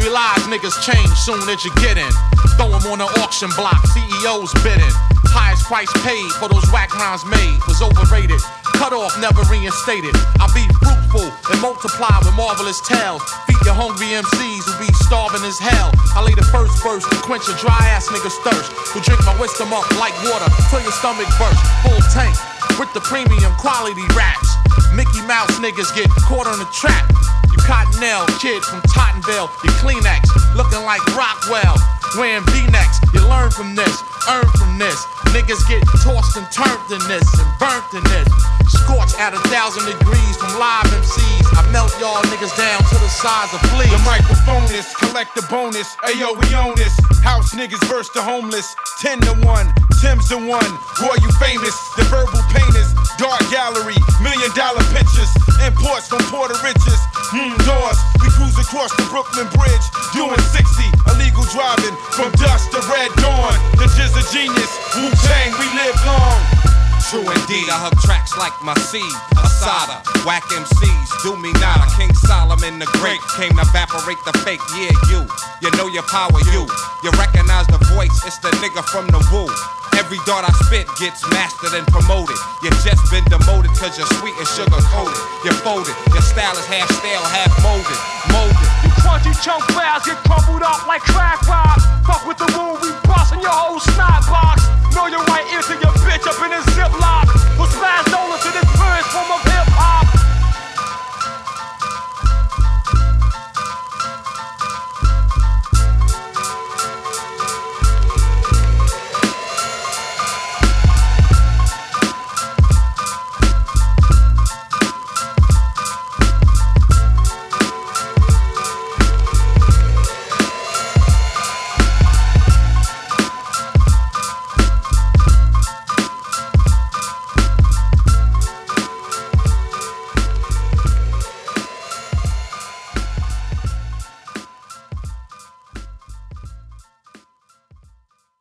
Industrialized 0.02 0.50
niggas 0.50 0.82
change 0.82 1.14
soon 1.14 1.48
as 1.48 1.64
you 1.64 1.70
get 1.78 1.96
in. 1.96 2.10
Throw 2.58 2.66
'em 2.74 2.90
on 2.90 2.98
the 2.98 3.06
auction 3.22 3.48
block, 3.54 3.78
CEOs 3.94 4.52
bidding. 4.64 4.94
Highest 5.30 5.62
price 5.66 5.92
paid 6.02 6.26
for 6.42 6.48
those 6.48 6.66
whack 6.72 6.92
rounds 6.94 7.24
made 7.24 7.60
was 7.68 7.80
overrated. 7.80 8.42
Cut 8.74 8.92
off, 8.92 9.16
never 9.18 9.42
reinstated. 9.44 10.14
I 10.40 10.50
be 10.50 10.66
fruitful 10.82 11.30
and 11.52 11.60
multiply 11.60 12.18
with 12.18 12.34
marvelous 12.34 12.80
tales. 12.80 13.22
Feed 13.46 13.62
your 13.64 13.74
hungry 13.74 14.14
MCs 14.14 14.64
who 14.66 14.74
be 14.84 14.92
starving 15.06 15.44
as 15.44 15.60
hell. 15.60 15.92
I 16.16 16.20
lay 16.22 16.34
the 16.34 16.50
first 16.50 16.82
verse 16.82 17.04
to 17.04 17.16
quench 17.22 17.46
a 17.46 17.54
dry 17.54 17.78
ass 17.94 18.08
nigga's 18.08 18.34
thirst. 18.42 18.72
Who 18.90 19.00
drink 19.00 19.24
my 19.24 19.36
wisdom 19.38 19.72
up 19.72 19.86
like 20.02 20.14
water 20.24 20.50
till 20.68 20.82
your 20.82 20.92
stomach 20.98 21.30
burst. 21.38 21.62
Full 21.86 22.02
tank 22.10 22.34
with 22.76 22.92
the 22.92 23.00
premium 23.02 23.54
quality 23.54 24.02
raps. 24.18 24.41
Mouse 25.42 25.58
niggas 25.58 25.92
get 25.96 26.08
caught 26.22 26.46
on 26.46 26.56
the 26.60 26.68
trap. 26.72 27.10
You 27.50 27.58
Cottonelle 27.66 28.28
kid 28.38 28.62
from 28.62 28.80
Tottenville, 28.82 29.50
you 29.64 29.70
Kleenex, 29.82 30.54
looking 30.54 30.84
like 30.84 31.04
Rockwell, 31.16 31.74
wearing 32.16 32.44
V-necks. 32.46 33.00
You 33.12 33.26
learn 33.26 33.50
from 33.50 33.74
this, 33.74 34.02
earn 34.30 34.46
from 34.56 34.78
this. 34.78 35.04
Niggas 35.32 35.64
get 35.68 35.80
tossed 36.04 36.36
and 36.36 36.46
turned 36.52 36.88
in 36.92 37.00
this 37.08 37.24
and 37.40 37.48
burnt 37.56 37.88
in 37.96 38.04
this. 38.12 38.28
Scorched 38.68 39.16
at 39.18 39.32
a 39.32 39.40
thousand 39.48 39.88
degrees 39.88 40.36
from 40.36 40.52
live 40.60 40.84
MCs. 40.92 41.46
I 41.56 41.64
melt 41.72 41.92
y'all 42.00 42.20
niggas 42.28 42.52
down 42.56 42.80
to 42.84 42.96
the 43.00 43.08
size 43.08 43.48
of 43.52 43.60
fleas. 43.72 43.90
The 43.90 44.04
microphone 44.04 44.68
is 44.76 44.84
collect 45.00 45.34
the 45.34 45.42
bonus. 45.48 45.96
Ayo, 46.04 46.36
we 46.36 46.54
own 46.54 46.76
this. 46.76 46.92
House 47.24 47.54
niggas 47.54 47.82
verse 47.88 48.10
the 48.10 48.20
homeless. 48.20 48.76
10 49.00 49.20
to 49.22 49.32
1, 49.40 49.72
Tim's 50.02 50.28
the 50.28 50.36
one. 50.36 50.72
Roy, 51.00 51.16
you 51.22 51.30
famous. 51.38 51.72
The 51.96 52.02
verbal 52.10 52.42
painters. 52.50 52.92
Dark 53.22 53.40
gallery. 53.54 53.94
Million 54.20 54.50
dollar 54.52 54.82
pictures. 54.90 55.30
Imports 55.64 56.08
from 56.08 56.20
Puerto 56.26 56.58
Riches. 56.60 57.00
Hmm, 57.30 57.56
doors. 57.64 57.98
We 58.20 58.28
cruise 58.34 58.58
across 58.58 58.90
the 58.98 59.06
Brooklyn 59.08 59.48
Bridge. 59.54 59.86
Doing 60.12 60.42
60. 60.52 60.91
Illegal 61.10 61.44
driving 61.50 61.96
from 62.14 62.30
dusk 62.38 62.70
to 62.70 62.80
red 62.86 63.10
dawn. 63.18 63.54
The 63.80 63.88
jizz 63.96 64.14
a 64.14 64.22
genius, 64.30 64.72
Wu 64.94 65.10
Tang, 65.26 65.50
we 65.58 65.66
live 65.74 65.98
long. 66.06 66.38
True 67.10 67.28
indeed, 67.28 67.68
I 67.68 67.76
hug 67.76 67.98
tracks 68.00 68.32
like 68.38 68.56
my 68.64 68.72
seed, 68.88 69.04
Asada. 69.36 70.00
Whack 70.24 70.44
MCs, 70.48 71.10
do 71.22 71.36
me 71.36 71.52
nada. 71.60 71.84
King 71.98 72.14
Solomon 72.14 72.78
the 72.78 72.88
Great 72.96 73.20
came 73.36 73.52
to 73.52 73.64
evaporate 73.68 74.16
the 74.24 74.32
fake. 74.46 74.64
Yeah, 74.72 74.96
you, 75.12 75.28
you 75.60 75.68
know 75.76 75.92
your 75.92 76.06
power, 76.08 76.40
you. 76.54 76.64
You 77.04 77.10
recognize 77.20 77.66
the 77.68 77.82
voice, 77.92 78.14
it's 78.24 78.38
the 78.38 78.48
nigga 78.64 78.80
from 78.88 79.08
the 79.12 79.20
Wu. 79.28 79.44
Every 79.98 80.18
dart 80.24 80.44
I 80.44 80.52
spit 80.64 80.88
gets 80.98 81.20
mastered 81.32 81.74
and 81.76 81.86
promoted. 81.88 82.36
You 82.62 82.70
just 82.84 83.02
been 83.10 83.24
demoted 83.28 83.72
cause 83.76 83.96
you're 83.96 84.08
sweet 84.20 84.36
and 84.38 84.48
sugar 84.48 84.80
coated. 84.92 85.18
You're 85.44 85.56
folded, 85.60 85.94
your 86.12 86.24
style 86.24 86.56
is 86.56 86.66
half 86.66 86.88
stale, 87.00 87.24
half 87.32 87.52
molded, 87.60 88.00
molded. 88.32 88.68
You 88.84 88.90
crunchy 89.00 89.32
chunk 89.44 89.64
files 89.76 90.04
get 90.04 90.16
crumbled 90.24 90.62
up 90.62 90.86
like 90.86 91.02
crack 91.02 91.40
rock. 91.48 91.76
Fuck 92.08 92.26
with 92.26 92.38
the 92.38 92.48
wound, 92.56 92.80
we 92.80 92.90
bustin' 93.04 93.40
your 93.40 93.52
whole 93.52 93.80
snot 93.80 94.24
box. 94.28 94.64
Know 94.96 95.06
your 95.06 95.24
right 95.28 95.46
ear 95.52 95.62
to 95.62 95.74
your 95.80 95.94
bitch 96.04 96.24
up 96.24 96.40
in 96.40 96.52
a 96.52 96.60
ziplock. 96.72 97.28
What's 97.58 97.74
fast 97.76 98.12